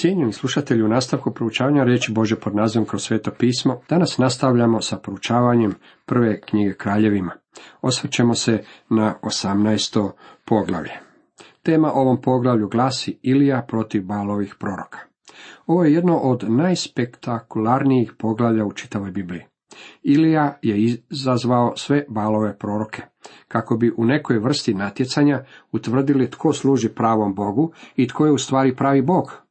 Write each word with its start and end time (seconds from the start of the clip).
Cijenjeni 0.00 0.32
slušatelji, 0.32 0.82
u 0.82 0.88
nastavku 0.88 1.30
proučavanja 1.30 1.84
riječi 1.84 2.12
Bože 2.12 2.36
pod 2.36 2.54
nazivom 2.54 2.86
kroz 2.86 3.02
sveto 3.02 3.30
pismo, 3.38 3.80
danas 3.88 4.18
nastavljamo 4.18 4.80
sa 4.80 4.96
proučavanjem 4.96 5.74
prve 6.06 6.40
knjige 6.40 6.74
kraljevima. 6.74 7.32
Osvrćemo 7.82 8.34
se 8.34 8.62
na 8.90 9.14
18. 9.22 10.10
poglavlje. 10.44 10.92
Tema 11.62 11.92
ovom 11.92 12.20
poglavlju 12.20 12.68
glasi 12.68 13.18
Ilija 13.22 13.64
protiv 13.68 14.04
balovih 14.04 14.54
proroka. 14.58 14.98
Ovo 15.66 15.84
je 15.84 15.94
jedno 15.94 16.16
od 16.16 16.44
najspektakularnijih 16.48 18.12
poglavlja 18.18 18.64
u 18.64 18.72
čitavoj 18.72 19.10
Bibliji. 19.10 19.42
Ilija 20.02 20.58
je 20.62 20.98
izazvao 21.10 21.76
sve 21.76 22.04
balove 22.08 22.58
proroke, 22.58 23.02
kako 23.48 23.76
bi 23.76 23.92
u 23.96 24.04
nekoj 24.04 24.38
vrsti 24.38 24.74
natjecanja 24.74 25.44
utvrdili 25.72 26.30
tko 26.30 26.52
služi 26.52 26.88
pravom 26.88 27.34
Bogu 27.34 27.72
i 27.96 28.08
tko 28.08 28.26
je 28.26 28.32
u 28.32 28.38
stvari 28.38 28.76
pravi 28.76 29.02
Bog. 29.02 29.49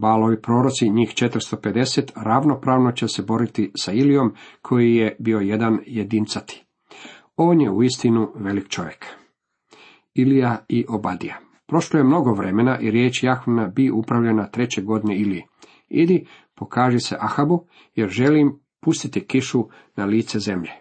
Balovi 0.00 0.42
proroci, 0.42 0.90
njih 0.90 1.08
450, 1.08 2.10
ravnopravno 2.16 2.92
će 2.92 3.08
se 3.08 3.22
boriti 3.22 3.72
sa 3.76 3.92
Ilijom, 3.92 4.34
koji 4.62 4.94
je 4.94 5.16
bio 5.18 5.38
jedan 5.38 5.78
jedincati. 5.86 6.64
On 7.36 7.60
je 7.60 7.70
uistinu 7.70 8.32
velik 8.34 8.68
čovjek. 8.68 9.06
Ilija 10.14 10.64
i 10.68 10.84
Obadija. 10.88 11.38
Prošlo 11.66 11.98
je 11.98 12.04
mnogo 12.04 12.32
vremena 12.32 12.78
i 12.80 12.90
riječ 12.90 13.22
Jahvina 13.22 13.66
bi 13.66 13.90
upravljena 13.90 14.46
treće 14.46 14.82
godine 14.82 15.16
Ilije. 15.16 15.46
Idi, 15.88 16.26
pokaži 16.54 17.00
se 17.00 17.16
Ahabu, 17.20 17.66
jer 17.94 18.08
želim 18.08 18.60
pustiti 18.80 19.26
kišu 19.26 19.64
na 19.96 20.04
lice 20.04 20.38
zemlje. 20.38 20.72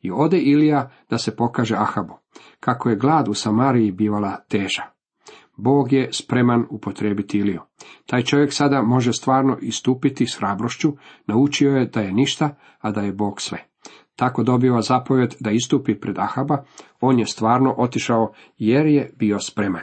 I 0.00 0.10
ode 0.10 0.38
Ilija 0.38 0.90
da 1.10 1.18
se 1.18 1.36
pokaže 1.36 1.76
Ahabu, 1.76 2.14
kako 2.60 2.88
je 2.88 2.96
glad 2.96 3.28
u 3.28 3.34
Samariji 3.34 3.92
bivala 3.92 4.36
teža. 4.48 4.91
Bog 5.56 5.92
je 5.92 6.08
spreman 6.12 6.66
upotrijebiti 6.70 7.38
Iliju. 7.38 7.60
Taj 8.06 8.22
čovjek 8.22 8.52
sada 8.52 8.82
može 8.82 9.12
stvarno 9.12 9.56
istupiti 9.60 10.26
s 10.26 10.38
hrabrošću, 10.38 10.92
naučio 11.26 11.76
je 11.76 11.86
da 11.86 12.00
je 12.00 12.12
ništa, 12.12 12.56
a 12.78 12.90
da 12.90 13.00
je 13.00 13.12
Bog 13.12 13.40
sve. 13.40 13.58
Tako 14.16 14.42
dobiva 14.42 14.82
zapovjed 14.82 15.34
da 15.40 15.50
istupi 15.50 16.00
pred 16.00 16.18
Ahaba, 16.18 16.64
on 17.00 17.18
je 17.18 17.26
stvarno 17.26 17.74
otišao 17.78 18.32
jer 18.58 18.86
je 18.86 19.12
bio 19.18 19.38
spreman. 19.38 19.82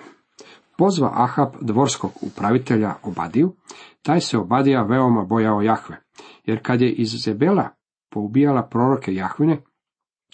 Pozva 0.78 1.12
Ahab 1.14 1.50
dvorskog 1.62 2.12
upravitelja 2.22 2.94
Obadiju, 3.04 3.56
taj 4.02 4.20
se 4.22 4.38
Obadija 4.38 4.84
veoma 4.84 5.24
bojao 5.24 5.62
Jahve, 5.62 5.98
jer 6.46 6.60
kad 6.64 6.82
je 6.82 6.92
iz 6.92 7.10
Zebela 7.10 7.70
poubijala 8.10 8.68
proroke 8.72 9.14
Jahvine, 9.14 9.62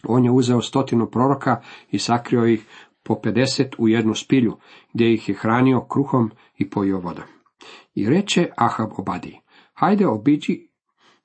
on 0.08 0.25
je 0.25 0.31
uzeo 0.31 0.61
stotinu 0.61 1.09
proroka 1.09 1.61
i 1.92 1.99
sakrio 1.99 2.45
ih 2.45 2.67
po 3.06 3.22
pedeset 3.22 3.75
u 3.78 3.88
jednu 3.88 4.16
spilju, 4.16 4.58
gdje 4.94 5.14
ih 5.14 5.30
je 5.30 5.36
hranio 5.36 5.86
kruhom 5.89 6.31
i 6.58 6.70
pojio 6.70 7.00
vodom. 7.00 7.25
I 7.95 8.09
reče 8.09 8.50
Ahab 8.58 8.89
Obadiji, 8.98 9.39
hajde 9.73 10.08
obiđi 10.08 10.67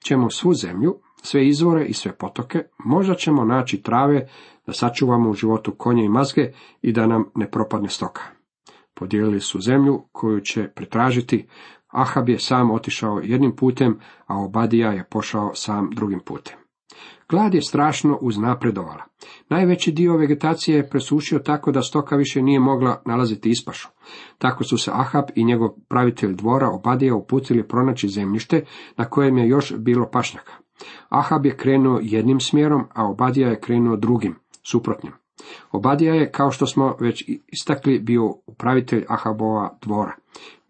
ćemo 0.04 0.30
svu 0.30 0.54
zemlju, 0.54 1.00
sve 1.22 1.48
izvore 1.48 1.84
i 1.84 1.92
sve 1.92 2.16
potoke, 2.16 2.64
možda 2.84 3.14
ćemo 3.14 3.44
naći 3.44 3.82
trave 3.82 4.28
da 4.66 4.72
sačuvamo 4.72 5.30
u 5.30 5.34
životu 5.34 5.74
konje 5.74 6.04
i 6.04 6.08
mazge 6.08 6.52
i 6.82 6.92
da 6.92 7.06
nam 7.06 7.24
ne 7.34 7.50
propadne 7.50 7.88
stoka. 7.88 8.22
Podijelili 8.94 9.40
su 9.40 9.60
zemlju 9.60 10.02
koju 10.12 10.40
će 10.40 10.68
pretražiti, 10.68 11.46
Ahab 11.86 12.28
je 12.28 12.38
sam 12.38 12.70
otišao 12.70 13.20
jednim 13.24 13.56
putem, 13.56 13.98
a 14.26 14.38
Obadija 14.38 14.92
je 14.92 15.04
pošao 15.10 15.54
sam 15.54 15.90
drugim 15.90 16.20
putem. 16.20 16.56
Glad 17.28 17.54
je 17.54 17.62
strašno 17.62 18.18
uznapredovala. 18.20 19.04
Najveći 19.48 19.92
dio 19.92 20.16
vegetacije 20.16 20.76
je 20.76 20.88
presušio 20.88 21.38
tako 21.38 21.72
da 21.72 21.82
stoka 21.82 22.16
više 22.16 22.42
nije 22.42 22.60
mogla 22.60 23.02
nalaziti 23.06 23.50
ispašu. 23.50 23.88
Tako 24.38 24.64
su 24.64 24.78
se 24.78 24.90
Ahab 24.94 25.24
i 25.34 25.44
njegov 25.44 25.68
pravitelj 25.88 26.34
dvora 26.34 26.68
Obadija 26.68 27.14
uputili 27.14 27.68
pronaći 27.68 28.08
zemljište 28.08 28.64
na 28.96 29.04
kojem 29.04 29.38
je 29.38 29.48
još 29.48 29.74
bilo 29.78 30.10
pašnjaka. 30.12 30.52
Ahab 31.08 31.46
je 31.46 31.56
krenuo 31.56 32.00
jednim 32.02 32.40
smjerom, 32.40 32.84
a 32.94 33.06
Obadija 33.06 33.48
je 33.48 33.60
krenuo 33.60 33.96
drugim, 33.96 34.34
suprotnim. 34.62 35.12
Obadija 35.72 36.14
je, 36.14 36.32
kao 36.32 36.50
što 36.50 36.66
smo 36.66 36.96
već 37.00 37.24
istakli, 37.46 37.98
bio 37.98 38.34
upravitelj 38.46 39.04
Ahabova 39.08 39.78
dvora. 39.82 40.16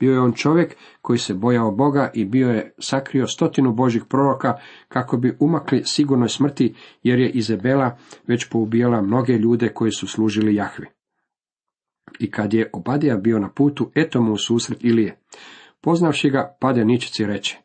Bio 0.01 0.13
je 0.13 0.21
on 0.21 0.33
čovjek 0.33 0.77
koji 1.03 1.19
se 1.19 1.35
bojao 1.35 1.71
Boga 1.71 2.11
i 2.15 2.25
bio 2.25 2.51
je 2.51 2.75
sakrio 2.79 3.27
stotinu 3.27 3.73
Božih 3.73 4.05
proroka 4.09 4.59
kako 4.89 5.17
bi 5.17 5.37
umakli 5.41 5.83
sigurnoj 5.85 6.29
smrti, 6.29 6.75
jer 7.03 7.19
je 7.19 7.31
Izabela 7.31 7.99
već 8.27 8.49
poubijala 8.49 9.03
mnoge 9.03 9.33
ljude 9.33 9.69
koji 9.69 9.93
su 9.93 10.07
služili 10.07 10.55
Jahvi. 10.55 10.87
I 12.19 12.31
kad 12.31 12.55
je 12.55 12.71
Obadija 12.73 13.17
bio 13.17 13.39
na 13.39 13.49
putu, 13.49 13.91
eto 13.95 14.23
mu 14.23 14.33
u 14.33 14.37
susret 14.37 14.85
Ilije. 14.85 15.21
Poznavši 15.81 16.31
ga, 16.31 16.57
pade 16.61 16.85
ničici 16.85 17.27
reče, 17.27 17.59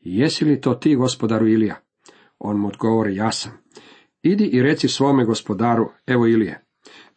jesi 0.00 0.44
li 0.44 0.60
to 0.60 0.74
ti, 0.74 0.96
gospodaru 0.96 1.48
Ilija? 1.48 1.76
On 2.38 2.56
mu 2.60 2.68
odgovori, 2.68 3.16
ja 3.16 3.32
sam. 3.32 3.52
Idi 4.22 4.44
i 4.44 4.62
reci 4.62 4.88
svome 4.88 5.24
gospodaru, 5.24 5.90
evo 6.06 6.26
Ilije. 6.26 6.64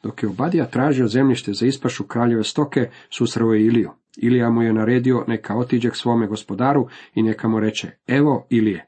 Dok 0.03 0.23
je 0.23 0.29
Obadija 0.29 0.65
tražio 0.65 1.07
zemljište 1.07 1.53
za 1.53 1.65
ispašu 1.65 2.03
kraljeve 2.03 2.43
stoke, 2.43 2.89
susreo 3.09 3.53
je 3.53 3.65
Iliju. 3.65 3.91
Ilija 4.17 4.49
mu 4.49 4.63
je 4.63 4.73
naredio 4.73 5.23
neka 5.27 5.57
otiđe 5.57 5.89
k 5.89 5.95
svome 5.95 6.27
gospodaru 6.27 6.87
i 7.13 7.23
neka 7.23 7.47
mu 7.47 7.59
reče, 7.59 7.91
evo 8.07 8.47
Ilije. 8.49 8.85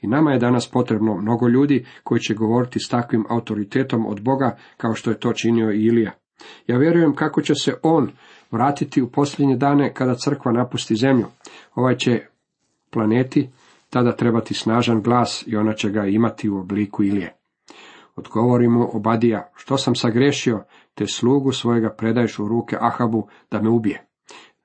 I 0.00 0.06
nama 0.06 0.32
je 0.32 0.38
danas 0.38 0.70
potrebno 0.70 1.14
mnogo 1.14 1.48
ljudi 1.48 1.86
koji 2.02 2.20
će 2.20 2.34
govoriti 2.34 2.78
s 2.80 2.88
takvim 2.88 3.24
autoritetom 3.28 4.06
od 4.06 4.22
Boga 4.22 4.56
kao 4.76 4.94
što 4.94 5.10
je 5.10 5.20
to 5.20 5.32
činio 5.32 5.72
i 5.72 5.84
Ilija. 5.84 6.12
Ja 6.66 6.78
vjerujem 6.78 7.14
kako 7.14 7.42
će 7.42 7.54
se 7.54 7.74
on 7.82 8.10
vratiti 8.50 9.02
u 9.02 9.10
posljednje 9.10 9.56
dane 9.56 9.94
kada 9.94 10.14
crkva 10.14 10.52
napusti 10.52 10.96
zemlju. 10.96 11.26
Ovaj 11.74 11.96
će 11.96 12.20
planeti 12.90 13.48
tada 13.90 14.16
trebati 14.16 14.54
snažan 14.54 15.02
glas 15.02 15.44
i 15.46 15.56
ona 15.56 15.72
će 15.72 15.90
ga 15.90 16.06
imati 16.06 16.48
u 16.48 16.58
obliku 16.58 17.04
Ilije. 17.04 17.36
Odgovori 18.16 18.68
mu 18.68 18.88
Obadija, 18.92 19.50
što 19.56 19.76
sam 19.78 19.94
sagrešio, 19.94 20.64
te 20.94 21.06
slugu 21.06 21.52
svojega 21.52 21.94
predaješ 21.98 22.38
u 22.38 22.48
ruke 22.48 22.76
Ahabu 22.80 23.28
da 23.50 23.62
me 23.62 23.68
ubije. 23.68 24.06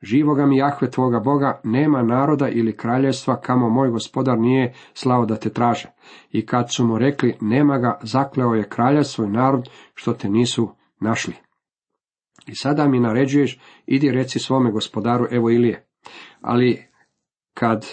Živoga 0.01 0.45
mi 0.45 0.57
Jahve 0.57 0.91
tvoga 0.91 1.19
Boga, 1.19 1.61
nema 1.63 2.03
naroda 2.03 2.49
ili 2.49 2.77
kraljevstva 2.77 3.41
kamo 3.41 3.69
moj 3.69 3.89
gospodar 3.89 4.39
nije 4.39 4.73
slao 4.93 5.25
da 5.25 5.35
te 5.35 5.49
traže. 5.49 5.89
I 6.31 6.45
kad 6.45 6.73
su 6.73 6.85
mu 6.85 6.97
rekli, 6.97 7.37
nema 7.41 7.77
ga, 7.77 7.99
zakleo 8.03 8.53
je 8.53 8.69
kraljevstvo 8.69 9.25
i 9.25 9.29
narod, 9.29 9.69
što 9.93 10.13
te 10.13 10.29
nisu 10.29 10.69
našli. 10.99 11.33
I 12.47 12.55
sada 12.55 12.87
mi 12.87 12.99
naređuješ, 12.99 13.59
idi 13.85 14.11
reci 14.11 14.39
svome 14.39 14.71
gospodaru, 14.71 15.27
evo 15.31 15.49
Ilije. 15.49 15.87
Ali 16.41 16.83
kad 17.53 17.85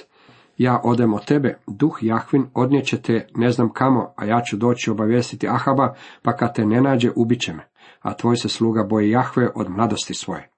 ja 0.57 0.81
odem 0.85 1.15
od 1.15 1.25
tebe, 1.25 1.59
duh 1.67 1.99
Jahvin 2.01 2.47
odnijeće 2.55 3.03
te 3.03 3.29
ne 3.35 3.51
znam 3.51 3.73
kamo, 3.73 4.13
a 4.17 4.25
ja 4.25 4.41
ću 4.41 4.57
doći 4.57 4.91
obavijestiti 4.91 5.49
Ahaba, 5.49 5.95
pa 6.23 6.37
kad 6.37 6.55
te 6.55 6.67
ne 6.67 6.81
nađe, 6.81 7.11
ubit 7.17 7.49
me, 7.49 7.69
a 8.01 8.15
tvoj 8.15 8.37
se 8.37 8.49
sluga 8.49 8.85
boji 8.85 9.11
Jahve 9.11 9.51
od 9.55 9.71
mladosti 9.71 10.15
svoje. 10.15 10.56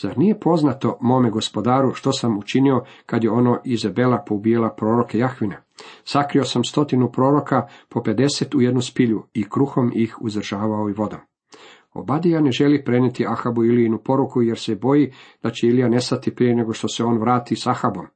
Zar 0.00 0.18
nije 0.18 0.40
poznato 0.40 0.98
mome 1.00 1.30
gospodaru 1.30 1.94
što 1.94 2.12
sam 2.12 2.38
učinio 2.38 2.84
kad 3.06 3.24
je 3.24 3.30
ono 3.30 3.60
Izabela 3.64 4.24
poubijela 4.26 4.70
proroke 4.70 5.18
Jahvine? 5.18 5.62
Sakrio 6.04 6.44
sam 6.44 6.64
stotinu 6.64 7.12
proroka 7.12 7.66
po 7.88 8.02
pedeset 8.02 8.54
u 8.54 8.60
jednu 8.60 8.80
spilju 8.80 9.22
i 9.34 9.48
kruhom 9.48 9.92
ih 9.94 10.16
uzdržavao 10.20 10.88
i 10.88 10.92
vodom. 10.92 11.20
Obadija 11.94 12.40
ne 12.40 12.50
želi 12.50 12.84
prenijeti 12.84 13.26
Ahabu 13.26 13.64
Ilijinu 13.64 13.98
poruku 13.98 14.42
jer 14.42 14.58
se 14.58 14.74
boji 14.74 15.12
da 15.42 15.50
će 15.50 15.66
Ilija 15.66 15.88
nestati 15.88 16.34
prije 16.34 16.54
nego 16.54 16.72
što 16.72 16.88
se 16.88 17.04
on 17.04 17.18
vrati 17.18 17.56
s 17.56 17.66
Ahabom. 17.66 18.06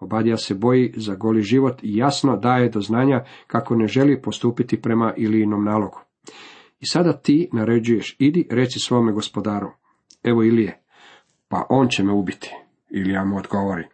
Obadija 0.00 0.36
se 0.36 0.54
boji 0.54 0.92
za 0.96 1.14
goli 1.14 1.42
život 1.42 1.78
i 1.82 1.96
jasno 1.96 2.36
daje 2.36 2.68
do 2.68 2.80
znanja 2.80 3.24
kako 3.46 3.76
ne 3.76 3.86
želi 3.86 4.22
postupiti 4.22 4.82
prema 4.82 5.14
Ilijinom 5.16 5.64
nalogu. 5.64 6.00
I 6.80 6.86
sada 6.86 7.12
ti 7.12 7.48
naređuješ, 7.52 8.16
idi 8.18 8.48
reci 8.50 8.78
svome 8.78 9.12
gospodaru, 9.12 9.70
evo 10.22 10.42
Ilije, 10.42 10.85
pa 11.48 11.66
on 11.68 11.88
će 11.88 12.04
me 12.04 12.12
ubiti. 12.12 12.54
Ilija 12.90 13.24
mu 13.24 13.36
odgovori, 13.36 13.84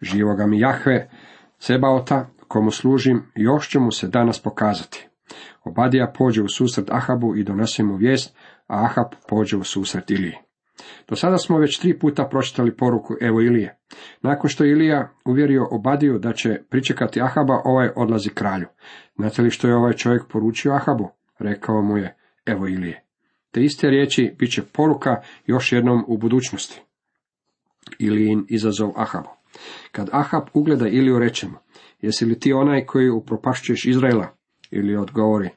živoga 0.00 0.46
mi 0.46 0.60
Jahve, 0.60 1.10
Sebaota, 1.58 2.26
komu 2.48 2.70
služim, 2.70 3.22
još 3.34 3.68
će 3.68 3.78
mu 3.78 3.90
se 3.90 4.08
danas 4.08 4.42
pokazati. 4.42 5.08
Obadija 5.64 6.12
pođe 6.18 6.42
u 6.42 6.48
susret 6.48 6.90
Ahabu 6.90 7.36
i 7.36 7.44
donese 7.44 7.82
mu 7.82 7.96
vijest, 7.96 8.36
a 8.66 8.84
Ahab 8.84 9.12
pođe 9.28 9.56
u 9.56 9.64
susret 9.64 10.10
Iliji. 10.10 10.34
Do 11.08 11.16
sada 11.16 11.38
smo 11.38 11.58
već 11.58 11.78
tri 11.78 11.98
puta 11.98 12.24
pročitali 12.24 12.76
poruku 12.76 13.14
Evo 13.20 13.40
Ilije. 13.40 13.78
Nakon 14.22 14.50
što 14.50 14.64
Ilija 14.64 15.10
uvjerio 15.24 15.68
Obadiju 15.70 16.18
da 16.18 16.32
će 16.32 16.60
pričekati 16.70 17.20
Ahaba, 17.20 17.60
ovaj 17.64 17.88
odlazi 17.96 18.30
kralju. 18.30 18.66
Znate 19.16 19.42
li 19.42 19.50
što 19.50 19.68
je 19.68 19.76
ovaj 19.76 19.92
čovjek 19.92 20.22
poručio 20.32 20.72
Ahabu? 20.72 21.08
Rekao 21.38 21.82
mu 21.82 21.96
je, 21.96 22.16
evo 22.46 22.68
Ilije. 22.68 23.04
Te 23.50 23.62
iste 23.62 23.90
riječi 23.90 24.34
bit 24.38 24.52
će 24.52 24.62
poruka 24.62 25.22
još 25.46 25.72
jednom 25.72 26.04
u 26.08 26.18
budućnosti. 26.18 26.82
Ilijin 27.98 28.46
izazov 28.48 28.92
Ahabu. 28.96 29.28
Kad 29.92 30.08
Ahab 30.12 30.42
ugleda 30.54 30.88
Iliju 30.88 31.18
rečemo, 31.18 31.58
jesi 32.00 32.24
li 32.24 32.40
ti 32.40 32.52
onaj 32.52 32.86
koji 32.86 33.10
upropašćuješ 33.10 33.84
Izraela? 33.84 34.28
Ili 34.70 34.96
odgovori, 34.96 35.48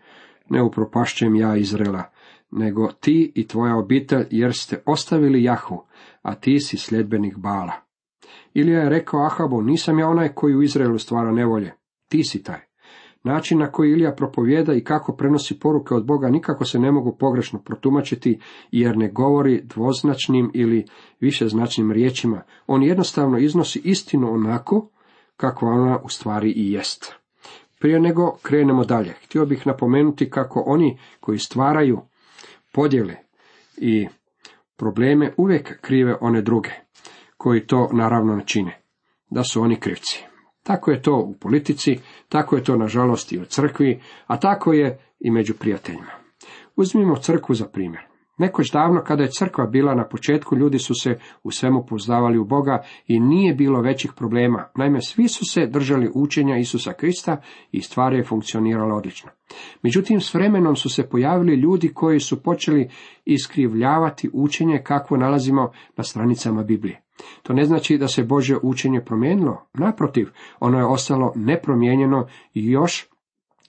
ne 0.49 0.61
upropašćujem 0.61 1.35
ja 1.35 1.55
Izraela, 1.55 2.03
nego 2.51 2.91
ti 2.91 3.31
i 3.35 3.47
tvoja 3.47 3.75
obitelj, 3.75 4.25
jer 4.29 4.53
ste 4.53 4.81
ostavili 4.85 5.43
Jahu, 5.43 5.83
a 6.21 6.35
ti 6.35 6.59
si 6.59 6.77
sljedbenik 6.77 7.37
Bala. 7.37 7.73
Ilija 8.53 8.79
je 8.79 8.89
rekao 8.89 9.25
Ahabu, 9.25 9.61
nisam 9.61 9.99
ja 9.99 10.07
onaj 10.07 10.29
koji 10.29 10.55
u 10.55 10.63
Izraelu 10.63 10.97
stvara 10.97 11.31
nevolje, 11.31 11.73
ti 12.09 12.23
si 12.23 12.43
taj. 12.43 12.59
Način 13.23 13.59
na 13.59 13.71
koji 13.71 13.91
Ilija 13.91 14.15
propovjeda 14.15 14.73
i 14.73 14.83
kako 14.83 15.15
prenosi 15.15 15.59
poruke 15.59 15.93
od 15.93 16.05
Boga 16.05 16.29
nikako 16.29 16.65
se 16.65 16.79
ne 16.79 16.91
mogu 16.91 17.17
pogrešno 17.19 17.59
protumačiti, 17.59 18.39
jer 18.71 18.97
ne 18.97 19.11
govori 19.11 19.61
dvoznačnim 19.63 20.51
ili 20.53 20.85
višeznačnim 21.19 21.91
riječima. 21.91 22.41
On 22.67 22.83
jednostavno 22.83 23.37
iznosi 23.37 23.81
istinu 23.83 24.33
onako 24.33 24.89
kako 25.37 25.65
ona 25.65 25.99
u 26.03 26.09
stvari 26.09 26.51
i 26.51 26.71
jest. 26.71 27.13
Prije 27.79 27.99
nego 27.99 28.37
krenemo 28.41 28.83
dalje, 28.83 29.13
htio 29.25 29.45
bih 29.45 29.67
napomenuti 29.67 30.29
kako 30.29 30.63
oni 30.65 30.97
koji 31.19 31.37
stvaraju 31.37 32.01
podjele 32.71 33.15
i 33.77 34.07
probleme 34.77 35.33
uvijek 35.37 35.81
krive 35.81 36.15
one 36.21 36.41
druge, 36.41 36.69
koji 37.37 37.67
to 37.67 37.89
naravno 37.93 38.35
ne 38.35 38.43
čine, 38.45 38.81
da 39.29 39.43
su 39.43 39.61
oni 39.61 39.75
krivci. 39.75 40.32
Tako 40.63 40.91
je 40.91 41.01
to 41.01 41.17
u 41.17 41.33
politici, 41.33 41.99
tako 42.29 42.55
je 42.55 42.63
to 42.63 42.75
nažalost 42.75 43.31
i 43.31 43.39
u 43.39 43.45
crkvi, 43.45 44.01
a 44.27 44.39
tako 44.39 44.73
je 44.73 44.99
i 45.19 45.31
među 45.31 45.53
prijateljima. 45.53 46.11
Uzmimo 46.75 47.15
crkvu 47.15 47.55
za 47.55 47.65
primjer. 47.65 48.13
Nekoć 48.37 48.71
davno, 48.71 49.01
kada 49.03 49.23
je 49.23 49.31
crkva 49.31 49.65
bila 49.65 49.95
na 49.95 50.07
početku, 50.07 50.55
ljudi 50.55 50.79
su 50.79 50.93
se 50.95 51.19
u 51.43 51.51
svemu 51.51 51.85
poznavali 51.85 52.37
u 52.37 52.45
Boga 52.45 52.83
i 53.07 53.19
nije 53.19 53.53
bilo 53.53 53.81
većih 53.81 54.11
problema. 54.15 54.69
Naime, 54.75 55.01
svi 55.01 55.27
su 55.27 55.45
se 55.45 55.67
držali 55.67 56.11
učenja 56.13 56.57
Isusa 56.57 56.93
Krista 56.93 57.41
i 57.71 57.81
stvar 57.81 58.13
je 58.13 58.23
funkcionirala 58.23 58.95
odlično. 58.95 59.29
Međutim, 59.81 60.21
s 60.21 60.33
vremenom 60.33 60.75
su 60.75 60.89
se 60.89 61.09
pojavili 61.09 61.55
ljudi 61.55 61.93
koji 61.93 62.19
su 62.19 62.43
počeli 62.43 62.89
iskrivljavati 63.25 64.29
učenje 64.33 64.81
kakvo 64.83 65.17
nalazimo 65.17 65.71
na 65.97 66.03
stranicama 66.03 66.63
Biblije. 66.63 67.02
To 67.43 67.53
ne 67.53 67.65
znači 67.65 67.97
da 67.97 68.07
se 68.07 68.23
Bože 68.23 68.57
učenje 68.61 69.01
promijenilo, 69.05 69.65
naprotiv, 69.73 70.29
ono 70.59 70.77
je 70.77 70.85
ostalo 70.85 71.33
nepromijenjeno 71.35 72.27
i 72.53 72.71
još 72.71 73.09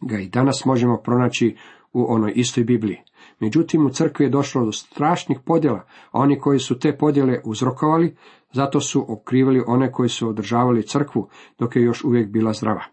ga 0.01 0.19
i 0.19 0.29
danas 0.29 0.65
možemo 0.65 0.97
pronaći 0.97 1.57
u 1.93 2.13
onoj 2.13 2.33
istoj 2.37 2.65
Bibliji. 2.65 2.99
Međutim, 3.41 3.87
u 3.87 3.91
crkvi 3.91 4.25
je 4.25 4.31
došlo 4.31 4.65
do 4.65 4.73
strašnih 4.73 5.39
podjela, 5.45 5.87
a 6.11 6.19
oni 6.21 6.39
koji 6.39 6.59
su 6.59 6.79
te 6.79 6.97
podjele 6.97 7.41
uzrokovali, 7.45 8.17
zato 8.53 8.81
su 8.81 9.13
okrivili 9.13 9.65
one 9.67 9.93
koji 9.93 10.09
su 10.09 10.29
održavali 10.29 10.87
crkvu, 10.87 11.29
dok 11.59 11.77
je 11.77 11.83
još 11.83 12.05
uvijek 12.05 12.29
bila 12.29 12.53
zdrava. 12.53 12.85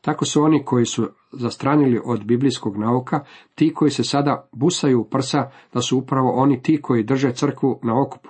Tako 0.00 0.24
su 0.24 0.42
oni 0.42 0.64
koji 0.64 0.86
su 0.86 1.08
zastranili 1.32 2.00
od 2.04 2.24
biblijskog 2.24 2.76
nauka, 2.76 3.24
ti 3.54 3.74
koji 3.74 3.90
se 3.90 4.04
sada 4.04 4.48
busaju 4.52 5.00
u 5.00 5.04
prsa, 5.04 5.50
da 5.72 5.80
su 5.80 5.98
upravo 5.98 6.30
oni 6.30 6.62
ti 6.62 6.82
koji 6.82 7.04
drže 7.04 7.32
crkvu 7.32 7.80
na 7.82 8.02
okupu. 8.02 8.28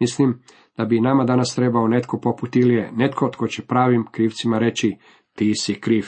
Mislim 0.00 0.42
da 0.76 0.84
bi 0.84 1.00
nama 1.00 1.24
danas 1.24 1.54
trebao 1.54 1.88
netko 1.88 2.20
poput 2.20 2.56
Ilije, 2.56 2.90
netko 2.92 3.28
tko 3.28 3.46
će 3.46 3.62
pravim 3.62 4.04
krivcima 4.12 4.58
reći 4.58 4.96
ti 5.36 5.54
si 5.54 5.74
kriv. 5.74 6.06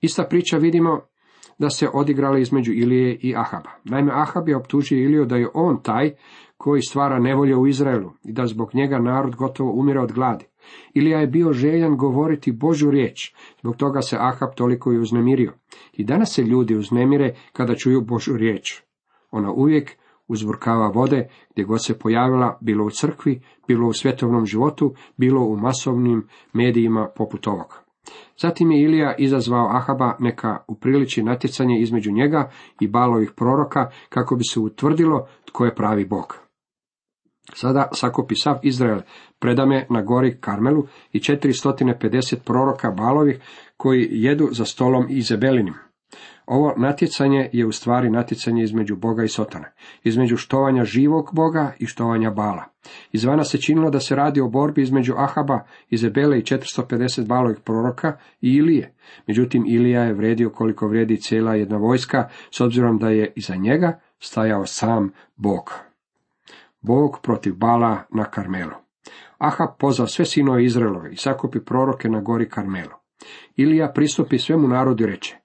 Ista 0.00 0.24
priča 0.24 0.56
vidimo 0.56 1.00
da 1.58 1.70
se 1.70 1.88
odigrala 1.92 2.38
između 2.38 2.72
Ilije 2.72 3.18
i 3.20 3.34
Ahaba. 3.36 3.70
Naime, 3.84 4.12
Ahab 4.14 4.48
je 4.48 4.56
optužio 4.56 5.04
Iliju 5.04 5.24
da 5.24 5.36
je 5.36 5.48
on 5.54 5.82
taj 5.82 6.10
koji 6.56 6.82
stvara 6.82 7.18
nevolje 7.18 7.56
u 7.56 7.66
Izraelu 7.66 8.10
i 8.24 8.32
da 8.32 8.46
zbog 8.46 8.70
njega 8.74 8.98
narod 8.98 9.36
gotovo 9.36 9.72
umire 9.72 10.00
od 10.00 10.12
gladi. 10.12 10.44
Ilija 10.94 11.18
je 11.18 11.26
bio 11.26 11.52
željan 11.52 11.96
govoriti 11.96 12.52
Božu 12.52 12.90
riječ, 12.90 13.34
zbog 13.60 13.76
toga 13.76 14.00
se 14.00 14.16
Ahab 14.20 14.48
toliko 14.56 14.92
i 14.92 14.98
uznemirio. 14.98 15.52
I 15.92 16.04
danas 16.04 16.34
se 16.34 16.42
ljudi 16.42 16.76
uznemire 16.76 17.34
kada 17.52 17.74
čuju 17.74 18.00
Božu 18.00 18.36
riječ. 18.36 18.82
Ona 19.30 19.52
uvijek 19.52 19.96
uzburkava 20.28 20.88
vode 20.88 21.28
gdje 21.50 21.64
god 21.64 21.84
se 21.84 21.98
pojavila, 21.98 22.58
bilo 22.60 22.84
u 22.84 22.90
crkvi, 22.90 23.42
bilo 23.68 23.88
u 23.88 23.92
svjetovnom 23.92 24.46
životu, 24.46 24.94
bilo 25.16 25.40
u 25.40 25.56
masovnim 25.56 26.28
medijima 26.52 27.08
poput 27.16 27.46
ovog. 27.46 27.84
Zatim 28.38 28.70
je 28.70 28.82
Ilija 28.82 29.14
izazvao 29.18 29.68
Ahaba 29.76 30.16
neka 30.20 30.58
upriliči 30.68 31.22
natjecanje 31.22 31.78
između 31.80 32.12
njega 32.12 32.50
i 32.80 32.88
balovih 32.88 33.32
proroka 33.36 33.90
kako 34.08 34.36
bi 34.36 34.44
se 34.44 34.60
utvrdilo 34.60 35.26
tko 35.44 35.64
je 35.64 35.74
pravi 35.74 36.04
bog. 36.04 36.36
Sada 37.52 37.88
sakupi 37.92 38.34
sav 38.34 38.58
Izrael, 38.62 39.00
predame 39.38 39.86
na 39.90 40.02
gori 40.02 40.36
Karmelu 40.40 40.86
i 41.12 41.18
450 41.18 42.36
proroka 42.44 42.90
balovih 42.90 43.40
koji 43.76 44.08
jedu 44.10 44.48
za 44.52 44.64
stolom 44.64 45.06
Izebelinim. 45.08 45.74
Ovo 46.46 46.74
natjecanje 46.76 47.50
je 47.52 47.66
u 47.66 47.72
stvari 47.72 48.10
natjecanje 48.10 48.62
između 48.62 48.96
Boga 48.96 49.24
i 49.24 49.28
Sotana, 49.28 49.68
između 50.02 50.36
štovanja 50.36 50.84
živog 50.84 51.30
Boga 51.32 51.72
i 51.78 51.86
štovanja 51.86 52.30
Bala. 52.30 52.64
Izvana 53.12 53.44
se 53.44 53.60
činilo 53.60 53.90
da 53.90 54.00
se 54.00 54.16
radi 54.16 54.40
o 54.40 54.48
borbi 54.48 54.82
između 54.82 55.14
Ahaba, 55.16 55.60
Izebele 55.90 56.38
i 56.38 56.42
450 56.42 57.26
balovih 57.26 57.58
proroka 57.64 58.16
i 58.40 58.48
Ilije. 58.48 58.94
Međutim, 59.26 59.64
Ilija 59.66 60.02
je 60.02 60.14
vredio 60.14 60.50
koliko 60.50 60.88
vredi 60.88 61.16
cijela 61.16 61.54
jedna 61.54 61.76
vojska, 61.76 62.28
s 62.50 62.60
obzirom 62.60 62.98
da 62.98 63.08
je 63.08 63.32
iza 63.36 63.54
njega 63.54 64.00
stajao 64.18 64.66
sam 64.66 65.12
Bog. 65.36 65.72
Bog 66.80 67.18
protiv 67.22 67.54
Bala 67.54 68.02
na 68.10 68.24
Karmelu. 68.24 68.74
Ahab 69.38 69.68
pozva 69.78 70.06
sve 70.06 70.24
sinove 70.24 70.64
Izraelove 70.64 71.12
i 71.12 71.16
sakupi 71.16 71.60
proroke 71.60 72.08
na 72.08 72.20
gori 72.20 72.48
Karmelu. 72.48 72.94
Ilija 73.56 73.92
pristupi 73.94 74.38
svemu 74.38 74.68
narodu 74.68 75.04
i 75.04 75.06
reče, 75.06 75.36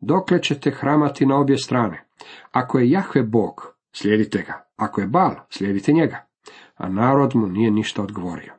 dokle 0.00 0.42
ćete 0.42 0.70
hramati 0.70 1.26
na 1.26 1.38
obje 1.38 1.58
strane? 1.58 2.08
Ako 2.50 2.78
je 2.78 2.90
Jahve 2.90 3.22
Bog, 3.22 3.76
slijedite 3.92 4.42
ga. 4.46 4.66
Ako 4.76 5.00
je 5.00 5.06
Bal, 5.06 5.34
slijedite 5.50 5.92
njega. 5.92 6.26
A 6.74 6.88
narod 6.88 7.30
mu 7.34 7.46
nije 7.46 7.70
ništa 7.70 8.02
odgovorio. 8.02 8.52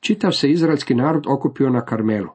Čitav 0.00 0.32
se 0.32 0.50
izraelski 0.50 0.94
narod 0.94 1.24
okupio 1.28 1.70
na 1.70 1.84
Karmelu. 1.84 2.28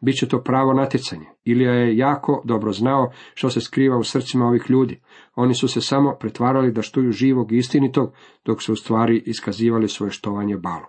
Biće 0.00 0.28
to 0.28 0.42
pravo 0.42 0.72
natjecanje. 0.72 1.26
Ilija 1.44 1.72
je 1.72 1.96
jako 1.96 2.42
dobro 2.44 2.72
znao 2.72 3.10
što 3.34 3.50
se 3.50 3.60
skriva 3.60 3.96
u 3.98 4.04
srcima 4.04 4.46
ovih 4.46 4.64
ljudi. 4.68 5.00
Oni 5.34 5.54
su 5.54 5.68
se 5.68 5.80
samo 5.80 6.16
pretvarali 6.20 6.72
da 6.72 6.82
štuju 6.82 7.12
živog 7.12 7.52
i 7.52 7.56
istinitog, 7.56 8.14
dok 8.44 8.62
su 8.62 8.72
u 8.72 8.76
stvari 8.76 9.22
iskazivali 9.26 9.88
svoje 9.88 10.10
štovanje 10.10 10.56
balu. 10.56 10.86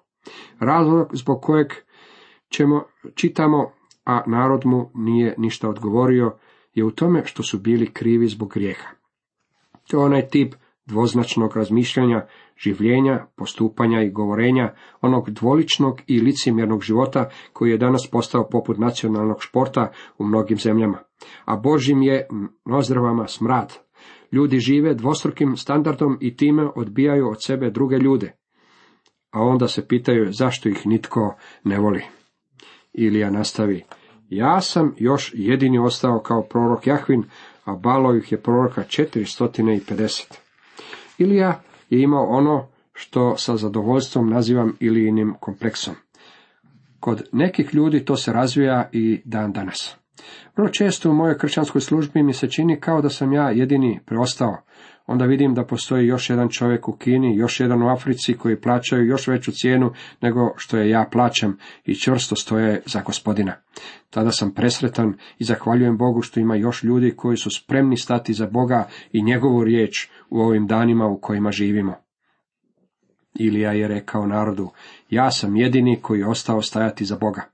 Razlog 0.59 1.09
zbog 1.13 1.42
kojeg 1.42 1.68
ćemo 2.50 2.83
čitamo, 3.16 3.71
a 4.06 4.24
narod 4.27 4.66
mu 4.66 4.92
nije 4.94 5.36
ništa 5.38 5.69
odgovorio, 5.69 6.38
je 6.74 6.86
u 6.86 6.92
tome 6.92 7.25
što 7.25 7.44
su 7.44 7.60
bili 7.60 7.94
krivi 7.94 8.28
zbog 8.28 8.54
grijeha. 8.54 8.90
To 9.88 10.00
je 10.00 10.06
onaj 10.06 10.28
tip 10.28 10.54
dvoznačnog 10.86 11.56
razmišljanja, 11.56 12.25
življenja, 12.58 13.25
postupanja 13.36 14.02
i 14.02 14.10
govorenja, 14.10 14.74
onog 15.02 15.30
dvoličnog 15.31 16.02
i 16.08 16.20
licemjernog 16.22 16.84
života 16.84 17.30
koji 17.54 17.72
je 17.72 17.78
danas 17.78 18.08
postao 18.12 18.50
poput 18.50 18.78
nacionalnog 18.78 19.38
športa 19.40 19.92
u 20.18 20.26
mnogim 20.26 20.57
zemljama. 20.57 20.97
A 21.45 21.57
Božim 21.57 22.02
je 22.02 22.28
nozdravama 22.66 23.28
smrad. 23.28 23.74
Ljudi 24.31 24.59
žive 24.59 24.94
dvostrukim 24.94 25.57
standardom 25.57 26.18
i 26.21 26.36
time 26.36 26.68
odbijaju 26.76 27.30
od 27.30 27.44
sebe 27.44 27.69
druge 27.69 27.97
ljude. 27.97 28.33
A 29.31 29.42
onda 29.42 29.68
se 29.68 29.88
pitaju 29.88 30.31
zašto 30.31 30.69
ih 30.69 30.81
nitko 30.86 31.36
ne 31.64 31.80
voli. 31.80 32.04
Ilija 32.94 33.30
nastavi, 33.31 33.83
ja 34.35 34.61
sam 34.61 34.95
još 34.97 35.31
jedini 35.35 35.80
ostao 35.80 36.19
kao 36.19 36.42
prorok 36.42 36.87
Jahvin, 36.87 37.23
a 37.66 37.75
balo 37.75 38.16
ih 38.16 38.31
je 38.31 38.42
proroka 38.42 38.83
450. 38.83 40.33
Ilija 41.18 41.61
je 41.90 42.02
imao 42.02 42.25
ono 42.25 42.68
što 42.94 43.37
sa 43.37 43.57
zadovoljstvom 43.57 44.30
nazivam 44.30 44.78
Ilijinim 44.80 45.35
kompleksom. 45.40 45.95
Kod 46.99 47.23
nekih 47.31 47.73
ljudi 47.73 48.06
to 48.06 48.16
se 48.16 48.33
razvija 48.33 48.90
i 48.92 49.21
dan 49.25 49.52
danas. 49.52 49.97
Vrlo 50.56 50.69
često 50.69 51.09
u 51.09 51.13
mojoj 51.13 51.37
kršćanskoj 51.37 51.81
službi 51.81 52.23
mi 52.23 52.33
se 52.33 52.49
čini 52.49 52.80
kao 52.80 53.02
da 53.02 53.09
sam 53.09 53.33
ja 53.33 53.49
jedini 53.49 53.99
preostao, 54.06 54.57
onda 55.07 55.26
vidim 55.26 55.54
da 55.54 55.66
postoji 55.66 56.07
još 56.07 56.30
jedan 56.30 56.50
čovjek 56.50 56.88
u 56.88 56.94
Kini, 56.94 57.38
još 57.38 57.60
jedan 57.60 57.83
u 57.83 57.90
Africi 57.90 58.33
koji 58.33 58.62
plaćaju 58.62 59.06
još 59.06 59.28
veću 59.28 59.52
cijenu 59.52 59.92
nego 60.22 60.54
što 60.57 60.78
je 60.78 60.90
ja 60.90 61.06
plaćam 61.12 61.57
i 61.86 61.95
čvrsto 61.95 62.36
stoje 62.36 62.81
za 62.86 63.02
gospodina. 63.02 63.56
Tada 64.10 64.31
sam 64.31 64.54
presretan 64.54 65.14
i 65.40 65.44
zahvaljujem 65.44 65.98
Bogu 65.98 66.22
što 66.22 66.40
ima 66.40 66.56
još 66.56 66.83
ljudi 66.83 67.14
koji 67.16 67.38
su 67.38 67.50
spremni 67.50 67.98
stati 67.98 68.33
za 68.33 68.48
Boga 68.48 68.88
i 69.12 69.24
njegovu 69.24 69.64
riječ 69.64 70.10
u 70.30 70.40
ovim 70.40 70.68
danima 70.68 71.07
u 71.07 71.19
kojima 71.19 71.52
živimo. 71.52 71.95
Ilija 73.40 73.72
je 73.72 73.88
rekao 73.88 74.28
narodu, 74.28 74.69
ja 75.10 75.31
sam 75.31 75.56
jedini 75.56 76.00
koji 76.02 76.19
je 76.19 76.28
ostao 76.28 76.62
stajati 76.62 77.06
za 77.06 77.18
Boga. 77.18 77.53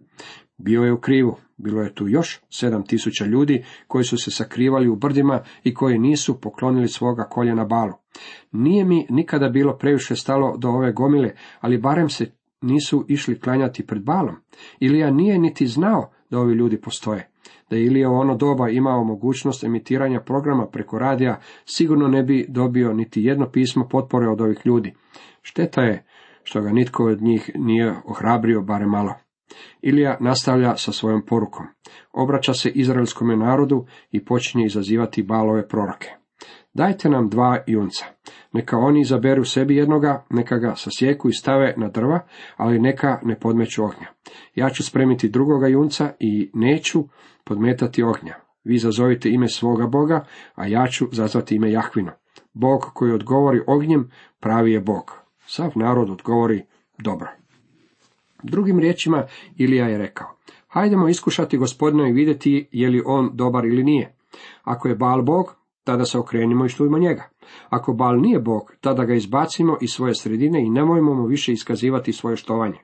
Bio 0.62 0.84
je 0.84 0.94
u 0.94 1.00
krivu, 1.00 1.36
bilo 1.58 1.82
je 1.82 1.96
tu 1.96 2.08
još 2.08 2.42
sedam 2.50 2.84
tisuća 2.84 3.26
ljudi 3.26 3.64
koji 3.88 4.04
su 4.04 4.18
se 4.18 4.32
sakrivali 4.32 4.90
u 4.90 4.96
brdima 4.96 5.40
i 5.64 5.74
koji 5.74 6.00
nisu 6.00 6.42
poklonili 6.42 6.88
svoga 6.88 7.24
koljena 7.24 7.66
balu. 7.66 7.94
Nije 8.52 8.86
mi 8.86 9.08
nikada 9.10 9.50
bilo 9.50 9.78
previše 9.78 10.16
stalo 10.16 10.58
do 10.58 10.70
ove 10.70 10.92
gomile, 10.92 11.32
ali 11.60 11.78
barem 11.78 12.10
se 12.10 12.32
nisu 12.62 13.06
išli 13.08 13.40
klanjati 13.40 13.88
pred 13.88 14.04
balom. 14.04 14.36
Ilija 14.80 15.12
nije 15.12 15.40
niti 15.40 15.68
znao 15.68 16.12
da 16.30 16.40
ovi 16.40 16.54
ljudi 16.54 16.82
postoje. 16.82 17.30
Da 17.70 17.76
je 17.76 17.86
Ilija 17.86 18.10
u 18.10 18.16
ono 18.16 18.36
doba 18.36 18.70
imao 18.70 19.04
mogućnost 19.04 19.64
emitiranja 19.64 20.22
programa 20.22 20.68
preko 20.68 21.00
radija, 21.00 21.40
sigurno 21.66 22.08
ne 22.08 22.24
bi 22.24 22.46
dobio 22.50 22.94
niti 22.94 23.24
jedno 23.24 23.50
pismo 23.52 23.88
potpore 23.88 24.28
od 24.28 24.42
ovih 24.42 24.62
ljudi. 24.66 24.94
Šteta 25.42 25.82
je 25.82 26.06
što 26.44 26.62
ga 26.62 26.70
nitko 26.70 27.06
od 27.06 27.22
njih 27.22 27.52
nije 27.56 27.96
ohrabrio 28.06 28.62
barem 28.62 28.90
malo. 28.90 29.14
Ilija 29.82 30.18
nastavlja 30.20 30.76
sa 30.78 30.92
svojom 30.92 31.26
porukom. 31.26 31.66
Obraća 32.14 32.54
se 32.54 32.70
izraelskome 32.70 33.36
narodu 33.36 33.86
i 34.12 34.26
počinje 34.26 34.66
izazivati 34.66 35.24
balove 35.24 35.68
proroke. 35.68 36.10
Dajte 36.74 37.10
nam 37.10 37.30
dva 37.30 37.64
junca. 37.68 38.06
Neka 38.54 38.78
oni 38.78 39.02
izaberu 39.02 39.46
sebi 39.46 39.76
jednoga, 39.76 40.26
neka 40.30 40.58
ga 40.58 40.76
sasjeku 40.76 41.30
i 41.30 41.34
stave 41.34 41.74
na 41.78 41.90
drva, 41.90 42.20
ali 42.58 42.80
neka 42.80 43.20
ne 43.24 43.40
podmeću 43.40 43.84
ognja. 43.84 44.08
Ja 44.56 44.70
ću 44.70 44.84
spremiti 44.84 45.30
drugoga 45.30 45.68
junca 45.68 46.12
i 46.20 46.52
neću 46.54 47.04
podmetati 47.44 48.04
ognja. 48.04 48.36
Vi 48.64 48.78
zazovite 48.78 49.30
ime 49.30 49.48
svoga 49.48 49.88
Boga, 49.88 50.26
a 50.56 50.68
ja 50.68 50.88
ću 50.88 51.06
zazvati 51.12 51.56
ime 51.56 51.72
Jahvino. 51.72 52.12
Bog 52.54 52.82
koji 52.94 53.12
odgovori 53.12 53.62
ognjem, 53.68 54.10
pravi 54.40 54.72
je 54.72 54.82
Bog. 54.82 55.12
Sav 55.46 55.72
narod 55.76 56.10
odgovori 56.10 56.66
dobro. 56.98 57.39
Drugim 58.44 58.80
riječima 58.80 59.24
Ilija 59.58 59.86
je 59.86 59.98
rekao, 59.98 60.28
hajdemo 60.68 61.10
iskušati 61.10 61.58
gospodina 61.58 62.08
i 62.08 62.14
vidjeti 62.14 62.68
je 62.72 62.90
li 62.90 63.04
on 63.06 63.30
dobar 63.34 63.66
ili 63.66 63.84
nije. 63.84 64.16
Ako 64.64 64.88
je 64.88 64.96
Bal 64.96 65.22
Bog, 65.22 65.56
tada 65.84 66.06
se 66.06 66.20
okrenimo 66.20 66.66
i 66.66 66.70
štujmo 66.70 67.00
njega. 67.00 67.30
Ako 67.70 67.94
Bal 67.94 68.22
nije 68.22 68.40
Bog, 68.40 68.74
tada 68.82 69.06
ga 69.06 69.14
izbacimo 69.14 69.78
iz 69.82 69.90
svoje 69.90 70.16
sredine 70.16 70.66
i 70.66 70.70
nemojmo 70.70 71.14
mu 71.14 71.26
više 71.26 71.52
iskazivati 71.54 72.14
svoje 72.14 72.36
štovanje. 72.36 72.78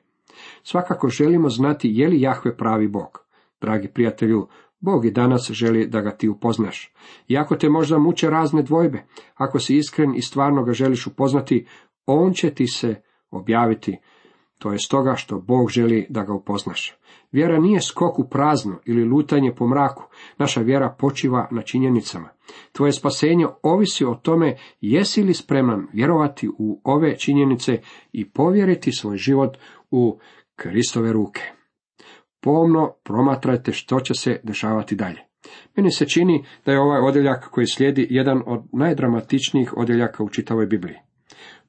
Svakako 0.62 1.08
želimo 1.08 1.48
znati 1.48 1.90
je 1.92 2.08
li 2.08 2.20
Jahve 2.20 2.56
pravi 2.56 2.88
Bog. 2.88 3.26
Dragi 3.60 3.88
prijatelju, 3.88 4.48
Bog 4.80 5.06
i 5.06 5.10
danas 5.10 5.50
želi 5.50 5.86
da 5.86 6.00
ga 6.00 6.10
ti 6.10 6.28
upoznaš. 6.28 6.92
Iako 7.28 7.56
te 7.56 7.68
možda 7.68 7.98
muče 7.98 8.30
razne 8.30 8.62
dvojbe, 8.62 9.04
ako 9.34 9.58
si 9.58 9.76
iskren 9.76 10.14
i 10.14 10.22
stvarno 10.22 10.64
ga 10.64 10.72
želiš 10.72 11.06
upoznati, 11.06 11.66
on 12.06 12.32
će 12.32 12.50
ti 12.50 12.66
se 12.66 12.94
objaviti. 13.30 13.98
To 14.58 14.72
je 14.72 14.78
stoga 14.78 15.14
što 15.14 15.40
Bog 15.40 15.70
želi 15.70 16.06
da 16.10 16.22
ga 16.22 16.32
upoznaš. 16.32 16.96
Vjera 17.32 17.60
nije 17.60 17.80
skok 17.80 18.18
u 18.18 18.28
prazno 18.28 18.78
ili 18.84 19.04
lutanje 19.04 19.54
po 19.54 19.66
mraku. 19.66 20.04
Naša 20.38 20.60
vjera 20.60 20.96
počiva 20.98 21.48
na 21.50 21.62
činjenicama. 21.62 22.28
Tvoje 22.72 22.92
spasenje 22.92 23.46
ovisi 23.62 24.04
o 24.04 24.14
tome 24.14 24.56
jesi 24.80 25.22
li 25.22 25.34
spreman 25.34 25.86
vjerovati 25.92 26.48
u 26.58 26.80
ove 26.84 27.18
činjenice 27.18 27.78
i 28.12 28.30
povjeriti 28.30 28.92
svoj 28.92 29.16
život 29.16 29.56
u 29.90 30.18
Kristove 30.56 31.12
ruke. 31.12 31.42
Pomno 32.40 32.92
promatrajte 33.04 33.72
što 33.72 34.00
će 34.00 34.14
se 34.14 34.40
dešavati 34.42 34.94
dalje. 34.94 35.20
Meni 35.76 35.90
se 35.90 36.06
čini 36.06 36.44
da 36.66 36.72
je 36.72 36.80
ovaj 36.80 37.00
odjeljak 37.00 37.50
koji 37.50 37.66
slijedi 37.66 38.06
jedan 38.10 38.42
od 38.46 38.62
najdramatičnijih 38.72 39.76
odjeljaka 39.76 40.24
u 40.24 40.28
čitavoj 40.28 40.66
Bibliji. 40.66 41.05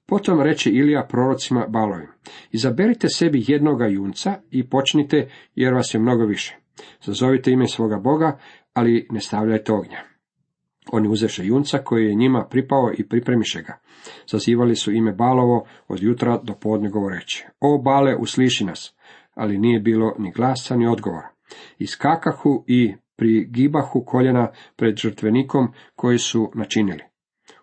Potom 0.10 0.42
reče 0.42 0.70
Ilija 0.70 1.08
prorocima 1.10 1.68
Balovim, 1.68 2.08
izaberite 2.52 3.10
sebi 3.10 3.44
jednoga 3.48 3.88
junca 3.88 4.36
i 4.52 4.70
počnite, 4.70 5.30
jer 5.56 5.74
vas 5.74 5.94
je 5.94 6.00
mnogo 6.00 6.26
više. 6.26 6.58
Zazovite 7.04 7.52
ime 7.52 7.68
svoga 7.68 8.00
Boga, 8.00 8.38
ali 8.74 9.08
ne 9.12 9.20
stavljajte 9.20 9.74
ognja. 9.74 10.00
Oni 10.92 11.08
uzeše 11.08 11.46
junca 11.46 11.78
koji 11.78 12.06
je 12.06 12.16
njima 12.16 12.46
pripao 12.50 12.92
i 12.98 13.08
pripremiše 13.08 13.62
ga. 13.62 13.80
Zazivali 14.32 14.76
su 14.76 14.92
ime 14.92 15.14
Balovo 15.14 15.66
od 15.88 16.04
jutra 16.04 16.40
do 16.44 16.54
podne 16.54 16.90
govoreći. 16.90 17.46
O 17.60 17.78
Bale, 17.78 18.16
usliši 18.16 18.66
nas. 18.66 18.96
Ali 19.34 19.58
nije 19.58 19.80
bilo 19.80 20.16
ni 20.20 20.32
glasa 20.32 20.76
ni 20.76 20.88
odgovora. 20.88 21.30
Iskakahu 21.78 22.64
i 22.68 22.94
prigibahu 23.16 24.04
koljena 24.06 24.52
pred 24.76 24.96
žrtvenikom 24.98 25.68
koji 25.96 26.18
su 26.18 26.52
načinili. 26.56 27.04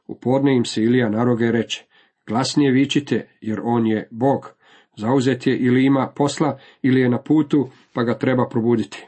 U 0.07 0.19
podne 0.21 0.57
im 0.57 0.65
se 0.65 0.83
Ilija 0.83 1.09
naroge 1.09 1.51
reče, 1.53 1.87
glasnije 2.27 2.73
vičite, 2.73 3.29
jer 3.41 3.61
on 3.65 3.87
je 3.87 4.09
Bog, 4.11 4.55
zauzet 4.97 5.47
je 5.47 5.59
ili 5.59 5.85
ima 5.85 6.13
posla, 6.17 6.59
ili 6.83 7.01
je 7.01 7.09
na 7.09 7.19
putu, 7.19 7.69
pa 7.95 8.03
ga 8.03 8.19
treba 8.19 8.49
probuditi 8.49 9.07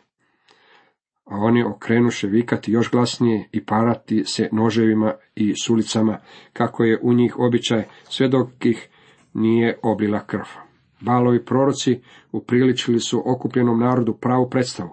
a 1.26 1.36
oni 1.36 1.64
okrenuše 1.64 2.26
vikati 2.26 2.72
još 2.72 2.90
glasnije 2.90 3.48
i 3.52 3.64
parati 3.64 4.24
se 4.24 4.48
noževima 4.52 5.14
i 5.34 5.54
sulicama, 5.64 6.18
kako 6.52 6.84
je 6.84 7.00
u 7.02 7.12
njih 7.12 7.38
običaj, 7.38 7.84
sve 8.04 8.28
dok 8.28 8.48
ih 8.64 8.88
nije 9.34 9.78
oblila 9.82 10.26
krv. 10.26 10.44
Balovi 11.00 11.44
proroci 11.44 12.00
upriličili 12.32 13.00
su 13.00 13.22
okupljenom 13.24 13.80
narodu 13.80 14.14
pravu 14.14 14.50
predstavu. 14.50 14.90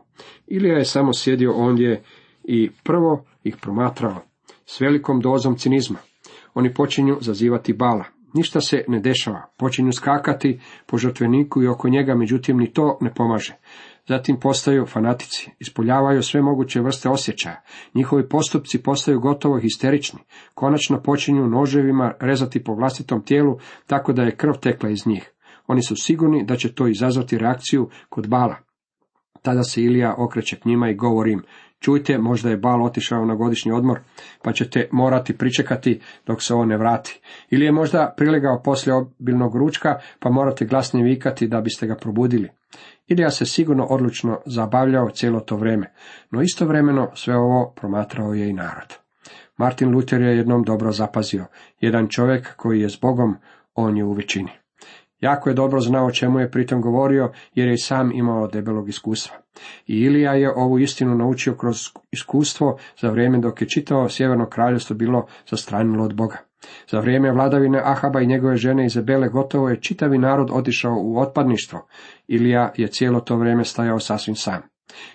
Ilija 0.48 0.78
je 0.78 0.86
samo 0.86 1.14
sjedio 1.14 1.54
ondje 1.54 2.04
i 2.44 2.70
prvo 2.84 3.26
ih 3.44 3.58
promatrao 3.62 4.22
s 4.66 4.82
velikom 4.82 5.20
dozom 5.20 5.58
cinizma. 5.58 5.98
Oni 6.54 6.74
počinju 6.74 7.18
zazivati 7.22 7.74
bala. 7.74 8.04
Ništa 8.34 8.62
se 8.62 8.86
ne 8.88 9.00
dešava, 9.00 9.50
počinju 9.58 9.92
skakati 9.92 10.60
po 10.86 10.98
žrtveniku 10.98 11.64
i 11.64 11.68
oko 11.68 11.90
njega, 11.90 12.16
međutim 12.16 12.58
ni 12.58 12.74
to 12.74 12.98
ne 13.02 13.14
pomaže. 13.14 13.56
Zatim 14.08 14.40
postaju 14.40 14.86
fanatici, 14.86 15.52
ispoljavaju 15.60 16.24
sve 16.24 16.42
moguće 16.42 16.82
vrste 16.82 17.10
osjećaja, 17.10 17.62
njihovi 17.94 18.30
postupci 18.30 18.84
postaju 18.84 19.20
gotovo 19.20 19.60
histerični, 19.60 20.20
konačno 20.54 21.02
počinju 21.02 21.48
noževima 21.48 22.14
rezati 22.20 22.64
po 22.64 22.74
vlastitom 22.74 23.26
tijelu 23.26 23.58
tako 23.88 24.14
da 24.14 24.24
je 24.24 24.36
krv 24.36 24.54
tekla 24.62 24.90
iz 24.90 25.08
njih. 25.08 25.32
Oni 25.68 25.84
su 25.84 25.96
sigurni 25.96 26.46
da 26.46 26.56
će 26.56 26.74
to 26.74 26.88
izazvati 26.88 27.38
reakciju 27.38 27.90
kod 28.10 28.28
bala. 28.28 28.56
Tada 29.42 29.64
se 29.64 29.82
Ilija 29.82 30.16
okreće 30.18 30.56
k 30.56 30.66
njima 30.66 30.90
i 30.90 30.96
govori 30.96 31.32
im, 31.32 31.44
čujte, 31.84 32.18
možda 32.18 32.50
je 32.50 32.58
bal 32.58 32.84
otišao 32.84 33.26
na 33.26 33.36
godišnji 33.36 33.72
odmor, 33.72 34.00
pa 34.44 34.54
ćete 34.54 34.88
morati 34.92 35.38
pričekati 35.38 36.00
dok 36.26 36.42
se 36.42 36.54
on 36.54 36.68
ne 36.68 36.78
vrati. 36.78 37.22
Ili 37.50 37.66
je 37.66 37.72
možda 37.72 38.14
prilegao 38.18 38.62
poslije 38.64 38.96
obilnog 38.96 39.56
ručka, 39.56 40.00
pa 40.20 40.30
morate 40.30 40.66
glasnije 40.66 41.04
vikati 41.04 41.48
da 41.48 41.62
biste 41.62 41.88
ga 41.88 41.96
probudili. 41.96 42.50
Ilija 43.08 43.32
se 43.32 43.46
sigurno 43.46 43.86
odlučno 43.86 44.40
zabavljao 44.46 45.10
cijelo 45.10 45.40
to 45.40 45.56
vrijeme, 45.56 45.94
no 46.32 46.42
istovremeno 46.42 47.12
sve 47.16 47.36
ovo 47.36 47.74
promatrao 47.76 48.34
je 48.34 48.50
i 48.50 48.54
narod. 48.54 48.94
Martin 49.58 49.90
Luther 49.90 50.22
je 50.22 50.38
jednom 50.38 50.64
dobro 50.64 50.92
zapazio, 50.92 51.46
jedan 51.80 52.08
čovjek 52.08 52.56
koji 52.56 52.82
je 52.82 52.90
s 52.90 53.00
Bogom, 53.02 53.36
on 53.76 53.98
je 53.98 54.04
u 54.04 54.14
većini. 54.14 54.63
Jako 55.24 55.50
je 55.50 55.54
dobro 55.54 55.80
znao 55.80 56.06
o 56.06 56.12
čemu 56.12 56.40
je 56.40 56.52
pritom 56.52 56.82
govorio, 56.82 57.32
jer 57.56 57.68
je 57.68 57.78
sam 57.78 58.12
imao 58.12 58.48
debelog 58.48 58.90
iskustva. 58.90 59.36
I 59.88 60.00
Ilija 60.00 60.34
je 60.34 60.54
ovu 60.56 60.80
istinu 60.80 61.16
naučio 61.16 61.54
kroz 61.54 61.78
iskustvo 62.12 62.78
za 63.02 63.10
vrijeme 63.10 63.40
dok 63.40 63.62
je 63.62 63.70
čitao 63.70 64.10
sjeverno 64.10 64.50
kraljevstvo 64.50 64.96
bilo 64.96 65.26
zastranilo 65.50 66.06
od 66.06 66.16
Boga. 66.16 66.38
Za 66.92 67.00
vrijeme 67.00 67.32
vladavine 67.32 67.82
Ahaba 67.84 68.22
i 68.22 68.28
njegove 68.28 68.58
žene 68.58 68.86
Izabele 68.86 69.30
gotovo 69.30 69.70
je 69.70 69.82
čitavi 69.82 70.18
narod 70.18 70.50
otišao 70.52 70.96
u 71.02 71.20
otpadništvo. 71.20 71.88
Ilija 72.28 72.72
je 72.78 72.88
cijelo 72.88 73.20
to 73.20 73.38
vrijeme 73.38 73.64
stajao 73.64 74.00
sasvim 74.00 74.36
sam. 74.36 74.62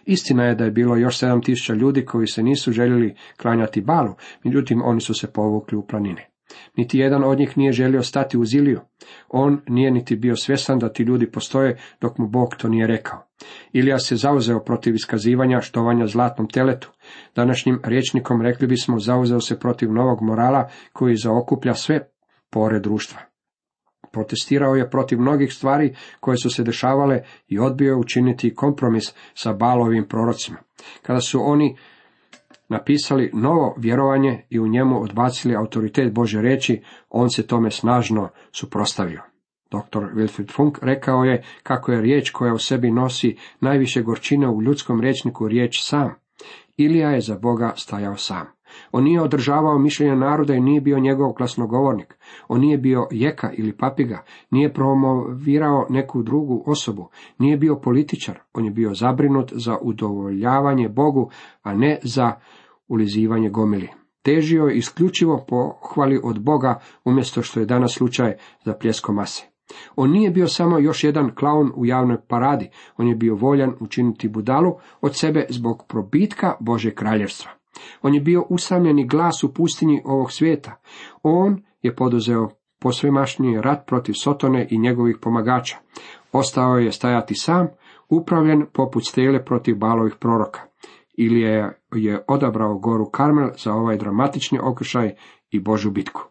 Istina 0.04 0.44
je 0.44 0.54
da 0.54 0.64
je 0.64 0.70
bilo 0.70 0.96
još 0.96 1.18
sedam 1.18 1.42
tisuća 1.42 1.74
ljudi 1.74 2.04
koji 2.04 2.26
se 2.26 2.42
nisu 2.42 2.72
željeli 2.72 3.14
klanjati 3.36 3.80
balu, 3.80 4.14
međutim 4.44 4.82
oni 4.84 5.00
su 5.00 5.14
se 5.14 5.32
povukli 5.32 5.78
u 5.78 5.86
planine. 5.86 6.37
Niti 6.76 6.98
jedan 6.98 7.24
od 7.24 7.38
njih 7.38 7.58
nije 7.58 7.72
želio 7.72 8.02
stati 8.02 8.38
u 8.38 8.42
Iliju. 8.54 8.80
On 9.28 9.60
nije 9.66 9.90
niti 9.90 10.16
bio 10.16 10.36
svjestan 10.36 10.78
da 10.78 10.92
ti 10.92 11.02
ljudi 11.02 11.30
postoje 11.30 11.78
dok 12.00 12.18
mu 12.18 12.28
Bog 12.28 12.54
to 12.58 12.68
nije 12.68 12.86
rekao. 12.86 13.22
Ilija 13.72 13.98
se 13.98 14.16
zauzeo 14.16 14.64
protiv 14.64 14.94
iskazivanja 14.94 15.60
štovanja 15.60 16.06
zlatnom 16.06 16.48
teletu. 16.48 16.90
Današnjim 17.34 17.80
rječnikom 17.84 18.42
rekli 18.42 18.66
bismo 18.66 18.98
zauzeo 18.98 19.40
se 19.40 19.58
protiv 19.58 19.92
novog 19.92 20.22
morala 20.22 20.68
koji 20.92 21.16
zaokuplja 21.16 21.74
sve 21.74 22.08
pore 22.50 22.80
društva. 22.80 23.20
Protestirao 24.12 24.74
je 24.74 24.90
protiv 24.90 25.20
mnogih 25.20 25.52
stvari 25.52 25.94
koje 26.20 26.36
su 26.36 26.50
se 26.50 26.62
dešavale 26.62 27.22
i 27.48 27.58
odbio 27.58 27.88
je 27.88 27.96
učiniti 27.96 28.54
kompromis 28.54 29.14
sa 29.34 29.52
balovim 29.52 30.08
prorocima. 30.08 30.58
Kada 31.02 31.20
su 31.20 31.40
oni 31.42 31.76
napisali 32.68 33.30
novo 33.34 33.74
vjerovanje 33.78 34.46
i 34.50 34.60
u 34.60 34.68
njemu 34.68 35.02
odbacili 35.02 35.56
autoritet 35.56 36.14
Bože 36.14 36.42
reći, 36.42 36.82
on 37.08 37.30
se 37.30 37.46
tome 37.46 37.70
snažno 37.70 38.28
suprostavio. 38.52 39.22
Dr. 39.70 39.98
Wilfried 40.14 40.52
Funk 40.56 40.78
rekao 40.82 41.24
je 41.24 41.42
kako 41.62 41.92
je 41.92 42.00
riječ 42.00 42.30
koja 42.30 42.54
u 42.54 42.58
sebi 42.58 42.90
nosi 42.90 43.36
najviše 43.60 44.02
gorčine 44.02 44.48
u 44.48 44.62
ljudskom 44.62 45.00
rječniku 45.00 45.48
riječ 45.48 45.82
sam. 45.82 46.14
Ilija 46.76 47.10
je 47.10 47.20
za 47.20 47.38
Boga 47.38 47.72
stajao 47.76 48.16
sam. 48.16 48.46
On 48.92 49.04
nije 49.04 49.22
održavao 49.22 49.78
mišljenja 49.78 50.14
naroda 50.14 50.54
i 50.54 50.60
nije 50.60 50.80
bio 50.80 50.98
njegov 50.98 51.32
glasnogovornik. 51.32 52.14
On 52.48 52.60
nije 52.60 52.78
bio 52.78 53.06
jeka 53.10 53.50
ili 53.52 53.76
papiga, 53.76 54.24
nije 54.50 54.72
promovirao 54.72 55.86
neku 55.90 56.22
drugu 56.22 56.62
osobu, 56.66 57.08
nije 57.38 57.56
bio 57.56 57.76
političar. 57.76 58.38
On 58.54 58.64
je 58.64 58.70
bio 58.70 58.94
zabrinut 58.94 59.52
za 59.54 59.78
udovoljavanje 59.82 60.88
Bogu, 60.88 61.30
a 61.62 61.74
ne 61.74 61.98
za 62.02 62.32
ulizivanje 62.88 63.50
gomili. 63.50 63.88
Težio 64.22 64.64
je 64.64 64.76
isključivo 64.76 65.44
pohvali 65.48 66.20
od 66.24 66.40
Boga, 66.40 66.80
umjesto 67.04 67.42
što 67.42 67.60
je 67.60 67.66
danas 67.66 67.94
slučaj 67.94 68.34
za 68.64 68.74
pljesko 68.74 69.12
mase. 69.12 69.46
On 69.96 70.10
nije 70.10 70.30
bio 70.30 70.48
samo 70.48 70.78
još 70.78 71.04
jedan 71.04 71.34
klaun 71.34 71.72
u 71.76 71.86
javnoj 71.86 72.16
paradi, 72.28 72.70
on 72.96 73.08
je 73.08 73.14
bio 73.14 73.34
voljan 73.34 73.74
učiniti 73.80 74.28
budalu 74.28 74.74
od 75.00 75.16
sebe 75.16 75.46
zbog 75.48 75.84
probitka 75.88 76.54
Bože 76.60 76.94
kraljevstva. 76.94 77.50
On 78.02 78.14
je 78.14 78.20
bio 78.20 78.44
usamljeni 78.48 79.06
glas 79.06 79.44
u 79.44 79.54
pustinji 79.54 80.02
ovog 80.04 80.32
svijeta. 80.32 80.80
On 81.22 81.62
je 81.82 81.96
poduzeo 81.96 82.48
posvemašnji 82.80 83.60
rat 83.60 83.86
protiv 83.86 84.12
Sotone 84.12 84.68
i 84.70 84.78
njegovih 84.78 85.16
pomagača. 85.20 85.76
Ostao 86.32 86.78
je 86.78 86.92
stajati 86.92 87.34
sam, 87.34 87.66
upravljen 88.08 88.66
poput 88.72 89.06
stele 89.06 89.44
protiv 89.44 89.76
balovih 89.76 90.14
proroka. 90.20 90.67
Ilija 91.18 91.72
je 91.92 92.24
odabrao 92.28 92.78
goru 92.78 93.10
Karmel 93.10 93.50
za 93.58 93.72
ovaj 93.72 93.96
dramatični 93.96 94.58
okršaj 94.62 95.14
i 95.50 95.60
Božu 95.60 95.90
bitku. 95.90 96.22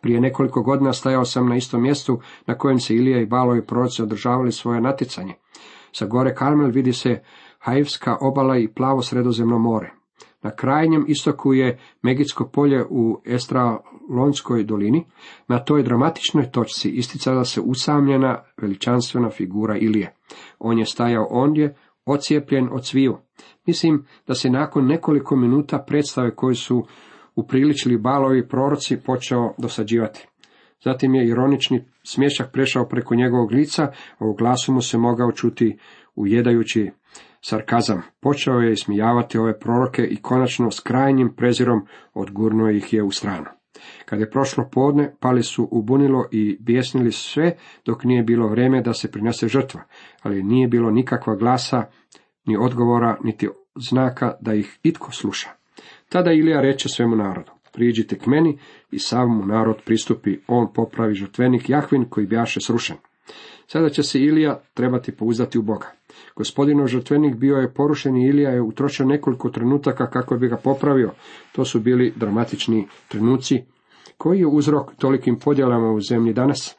Prije 0.00 0.20
nekoliko 0.20 0.62
godina 0.62 0.92
stajao 0.92 1.24
sam 1.24 1.48
na 1.48 1.56
istom 1.56 1.82
mjestu 1.82 2.20
na 2.46 2.54
kojem 2.54 2.78
se 2.78 2.94
Ilija 2.94 3.20
i 3.20 3.26
balovi 3.26 3.66
proroci 3.66 4.02
održavali 4.02 4.52
svoje 4.52 4.80
natjecanje. 4.80 5.34
Sa 5.92 6.06
gore 6.06 6.34
Karmel 6.34 6.70
vidi 6.70 6.92
se 6.92 7.22
Haivska 7.58 8.16
obala 8.20 8.58
i 8.58 8.68
plavo 8.68 9.02
sredozemno 9.02 9.58
more. 9.58 9.92
Na 10.42 10.50
krajnjem 10.50 11.04
istoku 11.08 11.52
je 11.52 11.78
Megitsko 12.02 12.48
polje 12.48 12.84
u 12.90 13.20
Estralonskoj 13.24 14.64
dolini. 14.64 15.06
Na 15.48 15.58
toj 15.58 15.82
dramatičnoj 15.82 16.50
točci 16.50 16.90
isticala 16.90 17.44
se 17.44 17.60
usamljena 17.60 18.42
veličanstvena 18.62 19.30
figura 19.30 19.76
Ilije. 19.76 20.14
On 20.58 20.78
je 20.78 20.86
stajao 20.86 21.26
ondje, 21.30 21.76
ocijepljen 22.06 22.68
od 22.72 22.86
sviju. 22.86 23.18
Mislim 23.66 24.06
da 24.26 24.34
se 24.34 24.50
nakon 24.50 24.86
nekoliko 24.86 25.36
minuta 25.36 25.84
predstave 25.86 26.34
koji 26.34 26.54
su 26.54 26.86
upriličili 27.34 27.98
balovi 27.98 28.48
proroci 28.48 29.00
počeo 29.06 29.54
dosađivati. 29.58 30.28
Zatim 30.84 31.14
je 31.14 31.28
ironični 31.28 31.84
smješak 32.02 32.52
prešao 32.52 32.88
preko 32.88 33.14
njegovog 33.14 33.52
lica, 33.52 33.82
a 34.18 34.26
u 34.26 34.34
glasu 34.34 34.72
mu 34.72 34.80
se 34.80 34.98
mogao 34.98 35.32
čuti 35.32 35.78
ujedajući 36.14 36.90
sarkazam. 37.40 38.02
Počeo 38.20 38.54
je 38.54 38.72
ismijavati 38.72 39.38
ove 39.38 39.58
proroke 39.58 40.02
i 40.02 40.16
konačno 40.16 40.70
s 40.70 40.80
krajnjim 40.80 41.34
prezirom 41.36 41.86
odgurnuo 42.14 42.70
ih 42.70 42.92
je 42.92 43.02
u 43.02 43.10
stranu. 43.10 43.61
Kad 44.04 44.20
je 44.20 44.30
prošlo 44.30 44.68
podne, 44.72 45.14
pali 45.20 45.42
su 45.42 45.68
u 45.70 45.82
bunilo 45.82 46.28
i 46.30 46.56
bijesnili 46.60 47.12
sve, 47.12 47.56
dok 47.86 48.04
nije 48.04 48.22
bilo 48.22 48.48
vrijeme 48.48 48.82
da 48.82 48.92
se 48.92 49.10
prinese 49.10 49.48
žrtva, 49.48 49.80
ali 50.22 50.42
nije 50.42 50.68
bilo 50.68 50.90
nikakva 50.90 51.36
glasa, 51.36 51.84
ni 52.46 52.56
odgovora, 52.56 53.16
niti 53.24 53.48
znaka 53.76 54.32
da 54.40 54.54
ih 54.54 54.78
itko 54.82 55.12
sluša. 55.12 55.50
Tada 56.08 56.32
Ilija 56.32 56.60
reče 56.60 56.88
svemu 56.88 57.16
narodu, 57.16 57.50
priđite 57.72 58.18
k 58.18 58.26
meni 58.26 58.58
i 58.90 58.98
sav 58.98 59.28
mu 59.28 59.46
narod 59.46 59.76
pristupi, 59.84 60.38
on 60.46 60.72
popravi 60.72 61.14
žrtvenik 61.14 61.68
Jahvin 61.68 62.04
koji 62.10 62.26
bjaše 62.26 62.60
srušen. 62.60 62.96
Sada 63.72 63.88
će 63.88 64.02
se 64.02 64.20
Ilija 64.20 64.60
trebati 64.74 65.16
pouzdati 65.16 65.58
u 65.58 65.62
Boga. 65.62 65.86
Gospodinov 66.36 66.86
žrtvenik 66.86 67.36
bio 67.36 67.56
je 67.56 67.74
porušen 67.74 68.16
i 68.16 68.26
Ilija 68.26 68.50
je 68.50 68.62
utrošio 68.62 69.06
nekoliko 69.06 69.50
trenutaka 69.50 70.10
kako 70.10 70.36
bi 70.36 70.48
ga 70.48 70.56
popravio. 70.56 71.10
To 71.52 71.64
su 71.64 71.80
bili 71.80 72.12
dramatični 72.16 72.86
trenuci. 73.08 73.64
Koji 74.16 74.38
je 74.38 74.46
uzrok 74.46 74.94
tolikim 74.94 75.38
podjelama 75.38 75.90
u 75.90 76.00
zemlji 76.00 76.32
danas? 76.32 76.76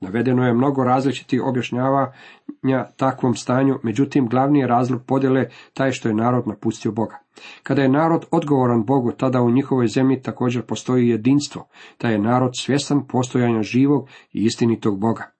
Navedeno 0.00 0.46
je 0.46 0.54
mnogo 0.54 0.84
različitih 0.84 1.42
objašnjavanja 1.42 2.84
takvom 2.96 3.34
stanju, 3.34 3.78
međutim 3.82 4.28
glavni 4.28 4.58
je 4.58 4.66
razlog 4.66 5.02
podjele 5.06 5.48
taj 5.74 5.92
što 5.92 6.08
je 6.08 6.14
narod 6.14 6.48
napustio 6.48 6.92
Boga. 6.92 7.18
Kada 7.62 7.82
je 7.82 7.88
narod 7.88 8.26
odgovoran 8.30 8.84
Bogu, 8.84 9.12
tada 9.12 9.42
u 9.42 9.50
njihovoj 9.50 9.88
zemlji 9.88 10.22
također 10.22 10.62
postoji 10.62 11.08
jedinstvo, 11.08 11.68
da 12.00 12.08
je 12.08 12.18
narod 12.18 12.50
svjestan 12.54 13.06
postojanja 13.06 13.62
živog 13.62 14.08
i 14.32 14.44
istinitog 14.44 15.00
Boga. 15.00 15.37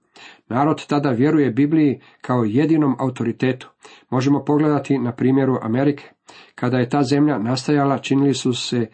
Narod 0.48 0.86
tada 0.86 1.10
vjeruje 1.10 1.50
Bibliji 1.50 2.00
kao 2.20 2.44
jedinom 2.44 2.96
autoritetu. 2.98 3.68
Možemo 4.10 4.44
pogledati 4.44 4.98
na 4.98 5.12
primjeru 5.12 5.58
Amerike. 5.62 6.10
Kada 6.54 6.78
je 6.78 6.88
ta 6.88 7.02
zemlja 7.02 7.38
nastajala, 7.38 7.98
činili 7.98 8.34
su 8.34 8.52
se 8.52 8.86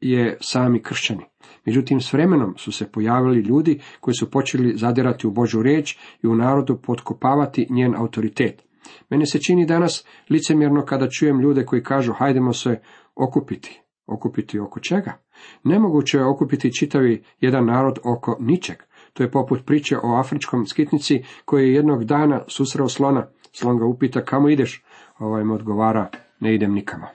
je 0.00 0.36
sami 0.40 0.82
kršćani. 0.82 1.24
Međutim, 1.66 2.00
s 2.00 2.12
vremenom 2.12 2.54
su 2.56 2.72
se 2.72 2.92
pojavili 2.92 3.40
ljudi 3.40 3.80
koji 4.00 4.14
su 4.14 4.30
počeli 4.30 4.76
zadirati 4.76 5.26
u 5.26 5.30
Božu 5.30 5.62
riječ 5.62 5.98
i 6.22 6.26
u 6.26 6.34
narodu 6.34 6.78
potkopavati 6.82 7.66
njen 7.70 7.94
autoritet. 7.96 8.62
Meni 9.10 9.26
se 9.26 9.40
čini 9.40 9.66
danas 9.66 10.06
licemjerno 10.30 10.84
kada 10.84 11.08
čujem 11.08 11.40
ljude 11.40 11.64
koji 11.64 11.82
kažu 11.82 12.12
hajdemo 12.12 12.52
se 12.52 12.80
okupiti. 13.14 13.80
Okupiti 14.06 14.58
oko 14.58 14.80
čega? 14.80 15.12
Nemoguće 15.64 16.18
je 16.18 16.24
okupiti 16.24 16.72
čitavi 16.72 17.24
jedan 17.40 17.66
narod 17.66 17.98
oko 18.04 18.36
ničeg. 18.40 18.76
To 19.12 19.22
je 19.22 19.30
poput 19.30 19.66
priče 19.66 19.96
o 20.02 20.16
afričkom 20.18 20.66
skitnici 20.66 21.22
koji 21.44 21.68
je 21.68 21.74
jednog 21.74 22.04
dana 22.04 22.44
susreo 22.48 22.88
slona. 22.88 23.26
Slon 23.52 23.78
ga 23.78 23.84
upita 23.84 24.24
kamo 24.24 24.48
ideš? 24.48 24.84
Ovaj 25.18 25.44
mu 25.44 25.54
odgovara 25.54 26.10
ne 26.40 26.54
idem 26.54 26.74
nikamo. 26.74 27.06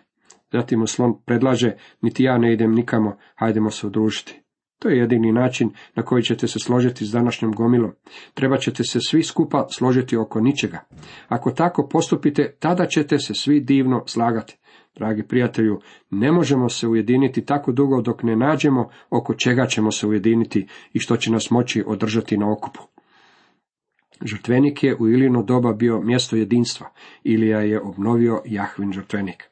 Zatim 0.51 0.79
mu 0.79 0.87
slon 0.87 1.13
predlaže 1.25 1.71
niti 2.01 2.23
ja 2.23 2.37
ne 2.37 2.53
idem 2.53 2.71
nikamo, 2.71 3.17
hajdemo 3.35 3.71
se 3.71 3.87
udružiti. 3.87 4.41
To 4.79 4.89
je 4.89 4.97
jedini 4.97 5.31
način 5.31 5.69
na 5.95 6.03
koji 6.03 6.23
ćete 6.23 6.47
se 6.47 6.59
složiti 6.59 7.05
s 7.05 7.11
današnjom 7.11 7.51
gomilom. 7.51 7.91
Treba 8.33 8.57
ćete 8.57 8.83
se 8.83 8.99
svi 9.01 9.23
skupa 9.23 9.67
složiti 9.69 10.17
oko 10.17 10.41
ničega. 10.41 10.79
Ako 11.27 11.51
tako 11.51 11.87
postupite, 11.87 12.55
tada 12.59 12.85
ćete 12.85 13.19
se 13.19 13.33
svi 13.33 13.59
divno 13.59 14.03
slagati. 14.05 14.57
Dragi 14.95 15.23
prijatelju, 15.23 15.79
ne 16.09 16.31
možemo 16.31 16.69
se 16.69 16.87
ujediniti 16.87 17.45
tako 17.45 17.71
dugo 17.71 18.01
dok 18.01 18.23
ne 18.23 18.35
nađemo 18.35 18.89
oko 19.09 19.33
čega 19.33 19.65
ćemo 19.65 19.91
se 19.91 20.07
ujediniti 20.07 20.67
i 20.93 20.99
što 20.99 21.17
će 21.17 21.31
nas 21.31 21.51
moći 21.51 21.83
održati 21.87 22.37
na 22.37 22.51
okupu. 22.51 22.79
Žrtvenik 24.21 24.83
je 24.83 24.95
u 24.95 25.09
Ilino 25.09 25.43
doba 25.43 25.73
bio 25.73 26.01
mjesto 26.01 26.35
jedinstva. 26.35 26.89
Ilija 27.23 27.59
je 27.59 27.81
obnovio 27.81 28.41
Jahvin 28.45 28.91
žrtvenik. 28.91 29.43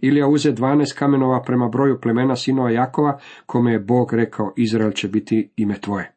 Ilija 0.00 0.28
uze 0.28 0.52
dvanaest 0.52 0.98
kamenova 0.98 1.42
prema 1.42 1.68
broju 1.68 2.00
plemena 2.00 2.36
sinova 2.36 2.70
Jakova, 2.70 3.18
kome 3.46 3.72
je 3.72 3.80
Bog 3.80 4.12
rekao 4.12 4.52
Izrael 4.56 4.92
će 4.92 5.08
biti 5.08 5.50
ime 5.56 5.80
tvoje 5.80 6.15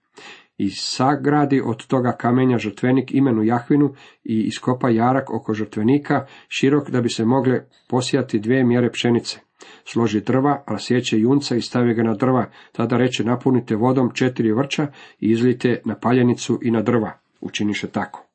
i 0.60 0.70
sagradi 0.70 1.62
od 1.66 1.88
toga 1.88 2.12
kamenja 2.12 2.58
žrtvenik 2.58 3.12
imenu 3.14 3.44
Jahvinu 3.44 3.94
i 4.24 4.44
iskopa 4.44 4.90
jarak 4.90 5.30
oko 5.30 5.54
žrtvenika, 5.54 6.26
širok 6.48 6.90
da 6.90 7.02
bi 7.02 7.10
se 7.10 7.26
mogle 7.26 7.62
posijati 7.90 8.40
dvije 8.40 8.64
mjere 8.64 8.92
pšenice. 8.92 9.40
Složi 9.86 10.22
drva, 10.22 10.64
a 10.66 10.80
sjeće 10.80 11.20
junca 11.20 11.56
i 11.56 11.62
stavi 11.62 11.94
ga 11.94 12.04
na 12.04 12.14
drva, 12.14 12.46
tada 12.72 12.98
reče 12.98 13.24
napunite 13.24 13.76
vodom 13.76 14.12
četiri 14.14 14.52
vrča 14.52 14.88
i 15.20 15.32
izlite 15.32 15.82
na 15.86 15.96
paljenicu 15.96 16.60
i 16.62 16.72
na 16.72 16.82
drva. 16.82 17.12
Učiniše 17.42 17.88
tako. 17.88 18.26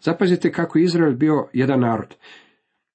Zapazite 0.00 0.52
kako 0.52 0.78
Izrael 0.78 1.14
bio 1.14 1.46
jedan 1.52 1.80
narod. 1.80 2.14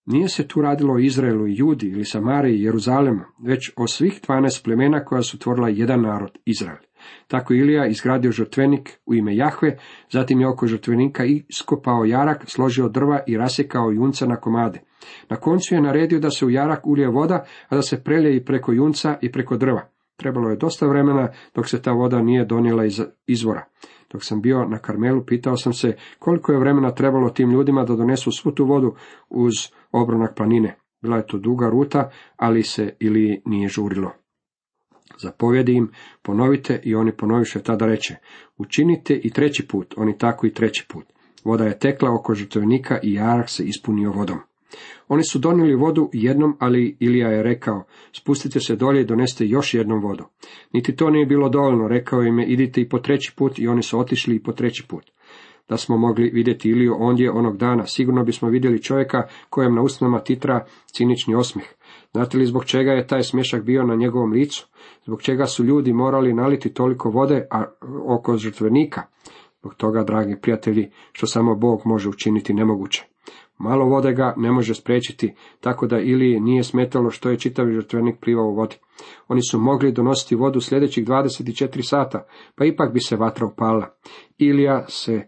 Nije 0.05 0.29
se 0.29 0.47
tu 0.47 0.61
radilo 0.61 0.93
o 0.93 0.99
Izraelu 0.99 1.47
i 1.47 1.55
Judi 1.57 1.87
ili 1.87 2.05
Samariji 2.05 2.57
i 2.57 2.63
Jeruzalemu, 2.63 3.21
već 3.43 3.71
o 3.75 3.87
svih 3.87 4.19
dvanaest 4.25 4.63
plemena 4.63 5.05
koja 5.05 5.21
su 5.21 5.39
tvorila 5.39 5.69
jedan 5.69 6.01
narod, 6.01 6.37
Izrael. 6.45 6.77
Tako 7.27 7.53
Ilija 7.53 7.87
izgradio 7.87 8.31
žrtvenik 8.31 8.99
u 9.05 9.13
ime 9.13 9.35
Jahve, 9.35 9.77
zatim 10.09 10.41
je 10.41 10.47
oko 10.47 10.67
žrtvenika 10.67 11.23
iskopao 11.25 12.05
jarak, 12.05 12.43
složio 12.47 12.89
drva 12.89 13.19
i 13.27 13.37
rasjekao 13.37 13.91
junca 13.91 14.25
na 14.25 14.35
komade. 14.35 14.79
Na 15.29 15.37
koncu 15.37 15.75
je 15.75 15.81
naredio 15.81 16.19
da 16.19 16.29
se 16.29 16.45
u 16.45 16.49
jarak 16.49 16.87
ulije 16.87 17.07
voda, 17.07 17.45
a 17.69 17.75
da 17.75 17.81
se 17.81 18.03
prelje 18.03 18.35
i 18.35 18.45
preko 18.45 18.71
junca 18.73 19.17
i 19.21 19.31
preko 19.31 19.57
drva. 19.57 19.81
Trebalo 20.15 20.49
je 20.49 20.55
dosta 20.55 20.87
vremena 20.87 21.29
dok 21.55 21.69
se 21.69 21.81
ta 21.81 21.91
voda 21.91 22.21
nije 22.21 22.45
donijela 22.45 22.85
iz 22.85 23.01
izvora. 23.27 23.65
Dok 24.11 24.23
sam 24.23 24.41
bio 24.41 24.65
na 24.65 24.77
Karmelu, 24.77 25.25
pitao 25.25 25.57
sam 25.57 25.73
se 25.73 25.95
koliko 26.19 26.51
je 26.51 26.59
vremena 26.59 26.91
trebalo 26.91 27.29
tim 27.29 27.51
ljudima 27.51 27.83
da 27.83 27.95
donesu 27.95 28.31
svu 28.31 28.51
tu 28.51 28.65
vodu 28.65 28.95
uz 29.29 29.53
obronak 29.91 30.35
planine. 30.35 30.75
Bila 31.01 31.17
je 31.17 31.27
to 31.27 31.37
duga 31.37 31.69
ruta, 31.69 32.09
ali 32.37 32.63
se 32.63 32.95
ili 32.99 33.41
nije 33.45 33.69
žurilo. 33.69 34.11
Zapovjedi 35.23 35.73
im, 35.73 35.91
ponovite 36.21 36.79
i 36.83 36.95
oni 36.95 37.11
ponoviše 37.11 37.63
tada 37.63 37.85
reče, 37.85 38.15
učinite 38.57 39.19
i 39.23 39.29
treći 39.29 39.67
put, 39.67 39.93
oni 39.97 40.17
tako 40.17 40.47
i 40.47 40.53
treći 40.53 40.85
put. 40.89 41.05
Voda 41.43 41.65
je 41.65 41.79
tekla 41.79 42.09
oko 42.19 42.35
žrtvenika 42.35 42.99
i 43.03 43.13
jarak 43.13 43.49
se 43.49 43.63
ispunio 43.63 44.11
vodom. 44.11 44.39
Oni 45.07 45.23
su 45.23 45.39
donijeli 45.39 45.75
vodu 45.75 46.09
jednom, 46.13 46.55
ali 46.59 46.97
Ilija 46.99 47.29
je 47.29 47.43
rekao, 47.43 47.83
spustite 48.11 48.59
se 48.59 48.75
dolje 48.75 49.01
i 49.01 49.05
doneste 49.05 49.45
još 49.45 49.73
jednom 49.73 50.01
vodu. 50.01 50.23
Niti 50.73 50.95
to 50.95 51.09
nije 51.09 51.25
bilo 51.25 51.49
dovoljno, 51.49 51.87
rekao 51.87 52.23
im 52.23 52.39
je, 52.39 52.45
idite 52.47 52.81
i 52.81 52.89
po 52.89 52.99
treći 52.99 53.33
put 53.35 53.59
i 53.59 53.67
oni 53.67 53.83
su 53.83 53.99
otišli 53.99 54.35
i 54.35 54.43
po 54.43 54.51
treći 54.51 54.83
put. 54.87 55.11
Da 55.69 55.77
smo 55.77 55.97
mogli 55.97 56.29
vidjeti 56.29 56.69
Iliju 56.69 56.95
ondje 56.99 57.31
onog 57.31 57.57
dana, 57.57 57.85
sigurno 57.85 58.23
bismo 58.23 58.49
vidjeli 58.49 58.81
čovjeka 58.81 59.27
kojem 59.49 59.75
na 59.75 59.81
usnama 59.81 60.19
titra 60.19 60.65
cinični 60.85 61.35
osmih. 61.35 61.75
Znate 62.13 62.37
li 62.37 62.45
zbog 62.45 62.65
čega 62.65 62.91
je 62.91 63.07
taj 63.07 63.23
smješak 63.23 63.63
bio 63.63 63.83
na 63.83 63.95
njegovom 63.95 64.31
licu? 64.31 64.67
Zbog 65.05 65.21
čega 65.21 65.45
su 65.45 65.63
ljudi 65.63 65.93
morali 65.93 66.33
naliti 66.33 66.73
toliko 66.73 67.09
vode 67.09 67.47
oko 68.07 68.37
žrtvenika? 68.37 69.01
Zbog 69.59 69.75
toga, 69.75 70.03
dragi 70.03 70.35
prijatelji, 70.41 70.91
što 71.11 71.27
samo 71.27 71.55
Bog 71.55 71.81
može 71.85 72.09
učiniti 72.09 72.53
nemoguće. 72.53 73.05
Malo 73.57 73.85
vode 73.85 74.13
ga 74.13 74.33
ne 74.37 74.51
može 74.51 74.73
spriječiti, 74.73 75.33
tako 75.59 75.87
da 75.87 75.99
ili 75.99 76.39
nije 76.39 76.63
smetalo 76.63 77.09
što 77.09 77.29
je 77.29 77.39
čitavi 77.39 77.73
žrtvenik 77.73 78.15
plivao 78.21 78.45
u 78.45 78.55
vodi. 78.55 78.75
Oni 79.27 79.41
su 79.51 79.59
mogli 79.59 79.91
donositi 79.91 80.35
vodu 80.35 80.61
sljedećih 80.61 81.05
24 81.05 81.81
sata, 81.81 82.25
pa 82.55 82.65
ipak 82.65 82.93
bi 82.93 82.99
se 82.99 83.15
vatra 83.15 83.47
upala. 83.47 83.95
Ilija 84.37 84.85
se 84.87 85.27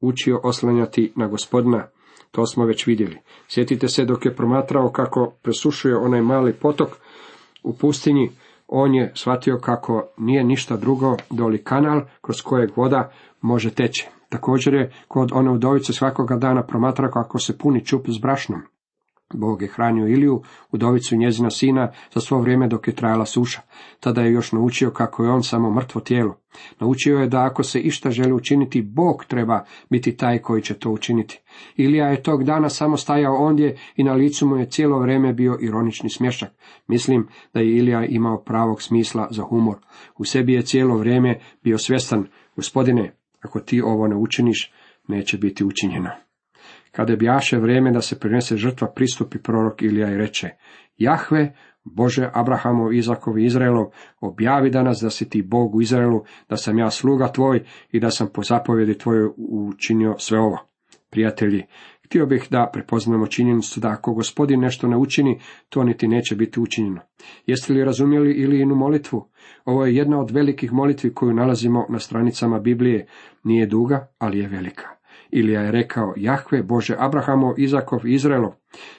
učio 0.00 0.40
oslanjati 0.44 1.12
na 1.16 1.28
gospodina, 1.28 1.88
to 2.30 2.46
smo 2.46 2.64
već 2.64 2.86
vidjeli. 2.86 3.18
Sjetite 3.48 3.88
se 3.88 4.04
dok 4.04 4.24
je 4.24 4.36
promatrao 4.36 4.90
kako 4.90 5.32
presušuje 5.42 5.96
onaj 5.96 6.20
mali 6.20 6.52
potok 6.52 6.88
u 7.62 7.72
pustinji, 7.76 8.30
On 8.68 8.94
je 8.94 9.12
shvatio 9.14 9.58
kako 9.58 10.08
nije 10.16 10.44
ništa 10.44 10.76
drugo 10.76 11.16
doli 11.30 11.64
kanal 11.64 12.00
kroz 12.20 12.42
kojeg 12.42 12.70
voda 12.76 13.10
može 13.40 13.70
teći. 13.70 14.08
Također 14.28 14.74
je 14.74 14.92
kod 15.08 15.30
one 15.32 15.50
udovice 15.50 15.92
svakoga 15.92 16.36
dana 16.36 16.62
promatra 16.62 17.10
kako 17.10 17.38
se 17.38 17.58
puni 17.58 17.84
čup 17.84 18.06
s 18.08 18.18
brašnom. 18.18 18.62
Bog 19.34 19.62
je 19.62 19.68
hranio 19.68 20.08
Iliju, 20.08 20.42
udovicu 20.72 21.16
njezina 21.16 21.50
sina, 21.50 21.92
za 22.14 22.20
svo 22.20 22.38
vrijeme 22.38 22.68
dok 22.68 22.88
je 22.88 22.94
trajala 22.94 23.26
suša. 23.26 23.60
Tada 24.00 24.22
je 24.22 24.32
još 24.32 24.52
naučio 24.52 24.90
kako 24.90 25.24
je 25.24 25.30
on 25.30 25.42
samo 25.42 25.70
mrtvo 25.70 26.00
tijelo. 26.00 26.40
Naučio 26.80 27.18
je 27.18 27.28
da 27.28 27.44
ako 27.44 27.62
se 27.62 27.80
išta 27.80 28.10
želi 28.10 28.32
učiniti, 28.32 28.82
Bog 28.82 29.24
treba 29.24 29.64
biti 29.90 30.16
taj 30.16 30.38
koji 30.38 30.62
će 30.62 30.74
to 30.74 30.90
učiniti. 30.90 31.40
Ilija 31.76 32.06
je 32.06 32.22
tog 32.22 32.44
dana 32.44 32.68
samo 32.68 32.96
stajao 32.96 33.36
ondje 33.36 33.76
i 33.96 34.04
na 34.04 34.12
licu 34.12 34.46
mu 34.46 34.56
je 34.56 34.70
cijelo 34.70 34.98
vrijeme 34.98 35.32
bio 35.32 35.58
ironični 35.60 36.10
smješak. 36.10 36.50
Mislim 36.86 37.28
da 37.54 37.60
je 37.60 37.76
Ilija 37.76 38.04
imao 38.04 38.42
pravog 38.42 38.82
smisla 38.82 39.28
za 39.30 39.42
humor. 39.42 39.76
U 40.18 40.24
sebi 40.24 40.52
je 40.52 40.62
cijelo 40.62 40.96
vrijeme 40.96 41.40
bio 41.62 41.78
svjestan, 41.78 42.26
gospodine, 42.56 43.16
ako 43.40 43.60
ti 43.60 43.82
ovo 43.82 44.06
ne 44.06 44.16
učiniš, 44.16 44.72
neće 45.08 45.38
biti 45.38 45.64
učinjeno. 45.64 46.25
Kada 46.96 47.16
bjaše 47.16 47.58
vrijeme 47.58 47.92
da 47.92 48.00
se 48.00 48.18
prinese 48.18 48.56
žrtva, 48.56 48.92
pristupi 48.94 49.38
prorok 49.38 49.82
Ilija 49.82 50.12
i 50.12 50.16
reče, 50.16 50.48
Jahve, 50.96 51.52
Bože 51.84 52.30
Abrahamov, 52.32 52.92
Izakov 52.92 53.38
i 53.38 53.44
Izraelov, 53.44 53.86
objavi 54.20 54.70
danas 54.70 55.00
da 55.02 55.10
si 55.10 55.28
ti 55.28 55.42
Bog 55.42 55.74
u 55.74 55.82
Izraelu, 55.82 56.24
da 56.48 56.56
sam 56.56 56.78
ja 56.78 56.90
sluga 56.90 57.28
tvoj 57.28 57.64
i 57.92 58.00
da 58.00 58.10
sam 58.10 58.28
po 58.34 58.42
zapovjedi 58.42 58.98
tvojoj 58.98 59.30
učinio 59.36 60.14
sve 60.18 60.38
ovo. 60.38 60.58
Prijatelji, 61.10 61.62
htio 62.04 62.26
bih 62.26 62.46
da 62.50 62.70
prepoznamo 62.72 63.26
činjenicu 63.26 63.80
da 63.80 63.88
ako 63.88 64.14
gospodin 64.14 64.60
nešto 64.60 64.88
ne 64.88 64.96
učini, 64.96 65.40
to 65.68 65.84
niti 65.84 66.08
neće 66.08 66.36
biti 66.36 66.60
učinjeno. 66.60 67.00
Jeste 67.46 67.72
li 67.72 67.84
razumjeli 67.84 68.32
Ilijinu 68.32 68.74
molitvu? 68.74 69.28
Ovo 69.64 69.86
je 69.86 69.96
jedna 69.96 70.20
od 70.20 70.30
velikih 70.30 70.72
molitvi 70.72 71.14
koju 71.14 71.34
nalazimo 71.34 71.86
na 71.88 71.98
stranicama 71.98 72.58
Biblije. 72.58 73.06
Nije 73.44 73.66
duga, 73.66 74.08
ali 74.18 74.38
je 74.38 74.48
velika. 74.48 74.95
Ilija 75.30 75.60
je 75.60 75.72
rekao, 75.72 76.14
Jahve, 76.16 76.62
Bože 76.62 76.96
Abrahamov, 76.98 77.54
Izakov 77.56 78.06
i 78.06 78.12
Izraelov. 78.14 78.52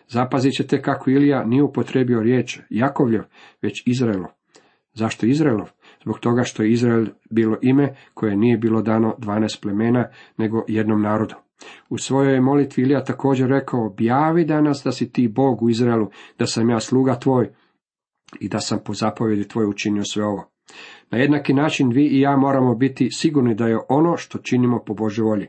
Zapazit 0.07 0.53
ćete 0.53 0.81
kako 0.81 1.09
Ilija 1.09 1.43
nije 1.45 1.63
upotrebio 1.63 2.19
riječ 2.19 2.59
Jakovljev, 2.69 3.23
već 3.61 3.83
Izraelov. 3.85 4.29
Zašto 4.93 5.25
Izraelov? 5.25 5.69
Zbog 6.01 6.19
toga 6.19 6.43
što 6.43 6.63
je 6.63 6.71
Izrael 6.71 7.05
bilo 7.29 7.57
ime 7.61 7.95
koje 8.13 8.35
nije 8.35 8.57
bilo 8.57 8.81
dano 8.81 9.15
dvanaest 9.17 9.61
plemena, 9.61 10.07
nego 10.37 10.63
jednom 10.67 11.01
narodu. 11.01 11.35
U 11.89 11.97
svojoj 11.97 12.41
molitvi 12.41 12.83
Ilija 12.83 13.03
također 13.03 13.49
rekao, 13.49 13.85
objavi 13.85 14.45
danas 14.45 14.81
da 14.83 14.91
si 14.91 15.11
ti 15.11 15.27
Bog 15.27 15.63
u 15.63 15.69
Izraelu, 15.69 16.09
da 16.39 16.45
sam 16.45 16.69
ja 16.69 16.79
sluga 16.79 17.15
tvoj 17.15 17.49
i 18.39 18.49
da 18.49 18.59
sam 18.59 18.79
po 18.85 18.93
zapovjedi 18.93 19.47
tvoj 19.47 19.65
učinio 19.65 20.03
sve 20.03 20.25
ovo. 20.25 20.51
Na 21.11 21.17
jednaki 21.17 21.53
način 21.53 21.89
vi 21.89 22.07
i 22.07 22.19
ja 22.19 22.37
moramo 22.37 22.75
biti 22.75 23.09
sigurni 23.11 23.55
da 23.55 23.67
je 23.67 23.79
ono 23.89 24.17
što 24.17 24.37
činimo 24.37 24.83
po 24.85 24.93
Božoj 24.93 25.23
volji. 25.23 25.47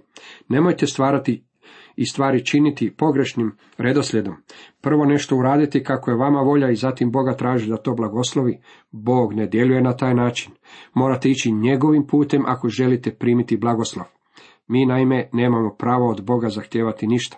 Nemojte 0.48 0.86
stvarati 0.86 1.44
i 1.96 2.06
stvari 2.06 2.44
činiti 2.44 2.94
pogrešnim 2.96 3.56
redoslijedom. 3.78 4.34
Prvo 4.80 5.04
nešto 5.04 5.36
uraditi 5.36 5.84
kako 5.84 6.10
je 6.10 6.16
vama 6.16 6.40
volja 6.40 6.70
i 6.70 6.76
zatim 6.76 7.10
Boga 7.10 7.36
traži 7.36 7.70
da 7.70 7.76
to 7.76 7.94
blagoslovi. 7.94 8.58
Bog 8.90 9.34
ne 9.34 9.46
djeluje 9.46 9.82
na 9.82 9.96
taj 9.96 10.14
način. 10.14 10.52
Morate 10.94 11.30
ići 11.30 11.52
njegovim 11.52 12.06
putem 12.06 12.42
ako 12.46 12.68
želite 12.68 13.14
primiti 13.14 13.56
blagoslov. 13.56 14.06
Mi 14.68 14.86
naime 14.86 15.28
nemamo 15.32 15.74
pravo 15.78 16.10
od 16.10 16.24
Boga 16.24 16.48
zahtijevati 16.48 17.06
ništa. 17.06 17.36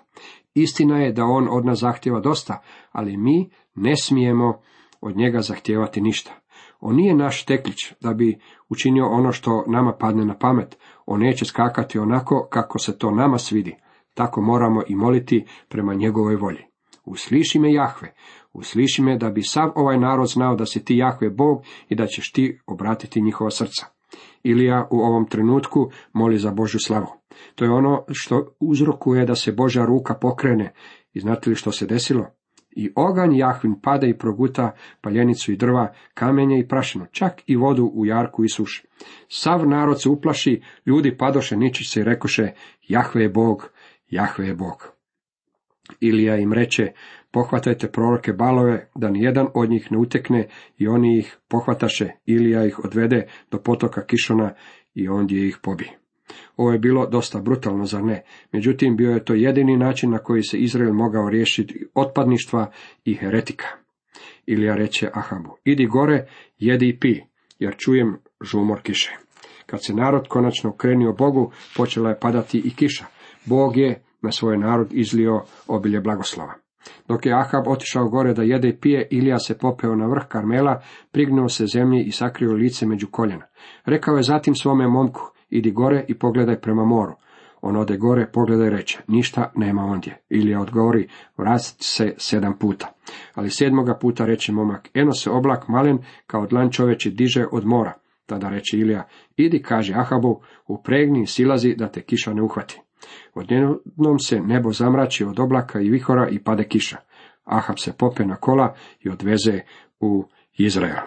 Istina 0.55 0.99
je 0.99 1.13
da 1.13 1.25
On 1.25 1.49
od 1.51 1.65
nas 1.65 1.79
zahtjeva 1.79 2.21
dosta, 2.21 2.63
ali 2.93 3.17
mi 3.17 3.51
ne 3.75 3.97
smijemo 3.97 4.61
od 5.01 5.17
njega 5.17 5.41
zahtijevati 5.41 6.01
ništa. 6.01 6.33
On 6.81 6.97
nije 6.97 7.15
naš 7.15 7.45
teklić 7.45 7.93
da 8.01 8.15
bi 8.15 8.39
učinio 8.69 9.07
ono 9.07 9.33
što 9.33 9.65
nama 9.67 9.93
padne 9.93 10.25
na 10.25 10.39
pamet. 10.39 10.79
On 11.07 11.21
neće 11.21 11.45
skakati 11.45 11.99
onako 11.99 12.49
kako 12.51 12.79
se 12.79 12.99
to 12.99 13.11
nama 13.11 13.39
svidi. 13.39 13.77
Tako 14.15 14.43
moramo 14.43 14.83
i 14.89 14.95
moliti 14.95 15.45
prema 15.69 15.95
njegovoj 15.95 16.37
volji. 16.37 16.65
Usliši 17.05 17.59
me 17.59 17.73
Jahve, 17.73 18.15
usliši 18.53 19.03
me 19.03 19.17
da 19.17 19.31
bi 19.31 19.43
sav 19.43 19.73
ovaj 19.75 19.99
narod 19.99 20.29
znao 20.29 20.57
da 20.57 20.67
si 20.67 20.85
ti 20.85 20.97
Jahve 20.97 21.31
Bog 21.31 21.63
i 21.89 21.95
da 21.95 22.07
ćeš 22.07 22.33
ti 22.33 22.61
obratiti 22.67 23.23
njihova 23.23 23.51
srca. 23.51 23.87
Ilija 24.43 24.89
u 24.91 24.99
ovom 25.01 25.27
trenutku 25.29 25.91
moli 26.13 26.39
za 26.39 26.51
Božju 26.51 26.81
slavu. 26.81 27.07
To 27.55 27.65
je 27.65 27.71
ono 27.71 28.05
što 28.11 28.55
uzrokuje 28.61 29.27
da 29.27 29.35
se 29.35 29.53
Božja 29.53 29.85
ruka 29.85 30.15
pokrene. 30.15 30.73
I 31.13 31.21
znate 31.21 31.51
li 31.51 31.57
što 31.57 31.73
se 31.73 31.87
desilo? 31.87 32.27
I 32.71 32.93
oganj 32.95 33.39
Jahvin 33.39 33.81
pada 33.83 34.07
i 34.07 34.19
proguta 34.19 34.73
paljenicu 35.01 35.53
i 35.53 35.57
drva, 35.57 35.93
kamenje 36.15 36.59
i 36.59 36.69
prašinu, 36.69 37.07
čak 37.11 37.43
i 37.47 37.57
vodu 37.57 37.91
u 37.95 38.07
jarku 38.07 38.45
i 38.45 38.49
suši. 38.49 38.87
Sav 39.29 39.69
narod 39.69 40.03
se 40.03 40.09
uplaši, 40.09 40.63
ljudi 40.87 41.17
padoše 41.17 41.57
ničice 41.57 42.01
i 42.01 42.05
rekoše, 42.05 42.53
Jahve 42.89 43.23
je 43.23 43.29
Bog, 43.29 43.71
Jahve 44.09 44.47
je 44.47 44.55
Bog. 44.55 44.93
Ilija 46.01 46.37
im 46.37 46.53
reče, 46.53 46.93
pohvatajte 47.31 47.93
proroke 47.93 48.33
balove, 48.33 48.89
da 48.95 49.11
ni 49.11 49.23
jedan 49.23 49.47
od 49.55 49.71
njih 49.71 49.93
ne 49.93 49.99
utekne 49.99 50.49
i 50.79 50.89
oni 50.89 51.19
ih 51.19 51.39
pohvataše, 51.49 52.09
Ilija 52.27 52.67
ih 52.67 52.85
odvede 52.85 53.27
do 53.51 53.59
potoka 53.59 54.07
Kišona 54.07 54.55
i 54.95 55.09
ondje 55.09 55.49
ih 55.49 55.59
pobi. 55.63 56.00
Ovo 56.61 56.73
je 56.73 56.79
bilo 56.79 57.07
dosta 57.07 57.41
brutalno, 57.41 57.85
zar 57.85 58.05
ne? 58.05 58.23
Međutim, 58.53 58.97
bio 58.97 59.11
je 59.11 59.25
to 59.25 59.35
jedini 59.35 59.77
način 59.77 60.11
na 60.11 60.19
koji 60.19 60.43
se 60.43 60.59
Izrael 60.59 60.93
mogao 60.93 61.31
riješiti 61.31 61.87
otpadništva 61.95 62.71
i 63.05 63.15
heretika. 63.15 63.67
Ilija 64.47 64.75
reče 64.75 65.11
Ahabu, 65.15 65.57
idi 65.65 65.87
gore, 65.87 66.27
jedi 66.59 66.89
i 66.89 66.99
pi, 66.99 67.21
jer 67.59 67.75
čujem 67.77 68.19
žumor 68.41 68.83
kiše. 68.83 69.17
Kad 69.67 69.85
se 69.85 69.95
narod 69.95 70.29
konačno 70.29 70.77
krenio 70.77 71.13
Bogu, 71.13 71.53
počela 71.77 72.09
je 72.09 72.21
padati 72.21 72.59
i 72.59 72.75
kiša. 72.75 73.05
Bog 73.45 73.77
je 73.77 74.03
na 74.23 74.33
svoj 74.33 74.59
narod 74.59 74.89
izlio 74.93 75.43
obilje 75.67 76.01
blagoslova. 76.01 76.55
Dok 77.09 77.27
je 77.27 77.33
Ahab 77.33 77.69
otišao 77.69 78.09
gore 78.09 78.35
da 78.35 78.43
jede 78.43 78.69
i 78.69 78.77
pije, 78.77 79.09
Ilija 79.11 79.39
se 79.39 79.59
popeo 79.59 79.97
na 79.97 80.07
vrh 80.07 80.29
Karmela, 80.29 80.83
prignuo 81.13 81.49
se 81.49 81.67
zemlji 81.67 82.05
i 82.05 82.13
sakrio 82.13 82.53
lice 82.53 82.87
među 82.87 83.07
koljena. 83.11 83.47
Rekao 83.85 84.17
je 84.17 84.23
zatim 84.23 84.55
svome 84.55 84.89
momku, 84.89 85.21
idi 85.51 85.71
gore 85.71 86.05
i 86.09 86.19
pogledaj 86.19 86.61
prema 86.61 86.85
moru. 86.85 87.15
On 87.63 87.77
ode 87.77 87.97
gore, 87.97 88.27
pogleda 88.33 88.67
i 88.67 88.71
reče, 88.71 88.99
ništa 89.09 89.53
nema 89.55 89.85
ondje. 89.85 90.21
Ilija 90.29 90.61
odgovori, 90.61 91.09
vrati 91.37 91.75
se 91.79 92.15
sedam 92.17 92.59
puta. 92.59 92.93
Ali 93.35 93.51
sedmoga 93.51 93.99
puta 93.99 94.27
reče 94.27 94.53
momak, 94.53 94.89
eno 94.95 95.13
se 95.13 95.31
oblak 95.31 95.69
malen 95.69 95.99
kao 96.27 96.47
dlan 96.47 96.71
čoveči 96.71 97.11
diže 97.11 97.47
od 97.53 97.67
mora. 97.67 97.93
Tada 98.27 98.49
reče 98.49 98.77
Ilija, 98.77 99.09
idi, 99.37 99.63
kaže 99.63 99.95
Ahabu, 99.95 100.41
upregni 100.69 101.27
silazi 101.27 101.75
da 101.75 101.89
te 101.89 102.03
kiša 102.03 102.35
ne 102.35 102.43
uhvati. 102.43 102.81
Odjednom 103.35 104.19
se 104.19 104.41
nebo 104.41 104.73
zamrači 104.73 105.25
od 105.25 105.41
oblaka 105.41 105.81
i 105.81 105.91
vihora 105.91 106.29
i 106.29 106.39
pade 106.39 106.65
kiša. 106.65 106.97
Ahab 107.45 107.77
se 107.79 107.93
pope 107.93 108.25
na 108.25 108.37
kola 108.37 108.75
i 109.01 109.09
odveze 109.09 109.61
u 110.01 110.25
Izrael. 110.59 111.07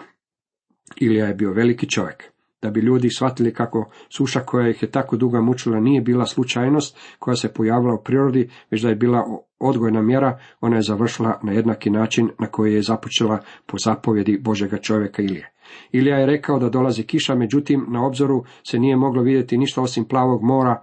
Ilija 1.00 1.26
je 1.26 1.34
bio 1.34 1.52
veliki 1.52 1.90
čovjek 1.90 2.33
da 2.64 2.70
bi 2.70 2.80
ljudi 2.80 3.10
shvatili 3.10 3.54
kako 3.54 3.90
suša 4.16 4.40
koja 4.40 4.68
ih 4.68 4.82
je 4.82 4.90
tako 4.90 5.16
dugo 5.16 5.42
mučila 5.42 5.80
nije 5.80 6.00
bila 6.00 6.26
slučajnost 6.26 6.98
koja 7.18 7.36
se 7.36 7.52
pojavila 7.52 7.94
u 7.94 8.02
prirodi, 8.04 8.50
već 8.70 8.82
da 8.82 8.88
je 8.88 8.94
bila 8.94 9.24
odgojna 9.58 10.02
mjera, 10.02 10.38
ona 10.60 10.76
je 10.76 10.82
završila 10.82 11.40
na 11.42 11.52
jednaki 11.52 11.90
način 11.90 12.30
na 12.38 12.46
koji 12.46 12.74
je 12.74 12.82
započela 12.82 13.38
po 13.66 13.78
zapovjedi 13.78 14.38
Božega 14.38 14.76
čovjeka 14.78 15.22
Ilije. 15.22 15.52
Ilija 15.92 16.16
je 16.16 16.26
rekao 16.26 16.58
da 16.58 16.68
dolazi 16.68 17.02
kiša, 17.02 17.34
međutim 17.34 17.86
na 17.88 18.06
obzoru 18.06 18.44
se 18.62 18.78
nije 18.78 18.96
moglo 18.96 19.22
vidjeti 19.22 19.58
ništa 19.58 19.82
osim 19.82 20.04
plavog 20.04 20.42
mora 20.42 20.82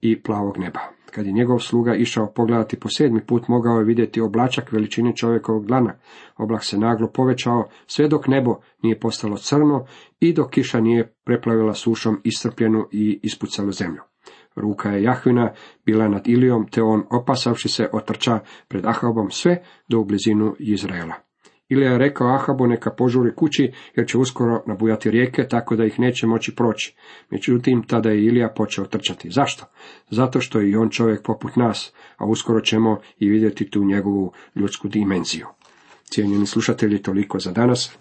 i 0.00 0.22
plavog 0.22 0.58
neba. 0.58 0.97
Kad 1.10 1.26
je 1.26 1.32
njegov 1.32 1.58
sluga 1.58 1.94
išao 1.94 2.32
pogledati 2.32 2.80
po 2.80 2.88
sedmi 2.88 3.26
put, 3.26 3.48
mogao 3.48 3.78
je 3.78 3.84
vidjeti 3.84 4.20
oblačak 4.20 4.72
veličine 4.72 5.16
čovjekovog 5.16 5.66
dlana. 5.66 5.94
Oblak 6.36 6.64
se 6.64 6.78
naglo 6.78 7.08
povećao, 7.14 7.68
sve 7.86 8.08
dok 8.08 8.26
nebo 8.26 8.54
nije 8.82 9.00
postalo 9.00 9.36
crno 9.36 9.86
i 10.20 10.32
dok 10.32 10.50
kiša 10.50 10.80
nije 10.80 11.14
preplavila 11.24 11.74
sušom 11.74 12.20
iscrpljenu 12.24 12.88
i 12.92 13.20
ispucalu 13.22 13.72
zemlju. 13.72 14.00
Ruka 14.56 14.90
je 14.90 15.02
Jahvina 15.02 15.52
bila 15.86 16.08
nad 16.08 16.28
Ilijom, 16.28 16.66
te 16.70 16.82
on, 16.82 17.02
opasavši 17.10 17.68
se, 17.68 17.88
otrča 17.92 18.38
pred 18.68 18.86
Ahabom 18.86 19.30
sve 19.30 19.62
do 19.88 19.98
u 19.98 20.04
blizinu 20.04 20.54
Izraela. 20.58 21.27
Ilija 21.68 21.92
je 21.92 21.98
rekao 21.98 22.34
Ahabu 22.34 22.66
neka 22.66 22.90
požuri 22.90 23.34
kući, 23.34 23.72
jer 23.96 24.06
će 24.06 24.18
uskoro 24.18 24.62
nabujati 24.66 25.10
rijeke, 25.10 25.48
tako 25.48 25.76
da 25.76 25.84
ih 25.84 26.00
neće 26.00 26.26
moći 26.26 26.54
proći. 26.54 26.94
Međutim, 27.30 27.82
tada 27.82 28.10
je 28.10 28.24
Ilija 28.24 28.48
počeo 28.48 28.84
trčati. 28.84 29.30
Zašto? 29.30 29.64
Zato 30.10 30.40
što 30.40 30.60
je 30.60 30.70
i 30.70 30.76
on 30.76 30.90
čovjek 30.90 31.22
poput 31.22 31.56
nas, 31.56 31.92
a 32.16 32.26
uskoro 32.26 32.60
ćemo 32.60 33.00
i 33.18 33.28
vidjeti 33.28 33.70
tu 33.70 33.84
njegovu 33.84 34.32
ljudsku 34.54 34.88
dimenziju. 34.88 35.46
Cijenjeni 36.04 36.46
slušatelji, 36.46 37.02
toliko 37.02 37.38
za 37.38 37.52
danas. 37.52 37.98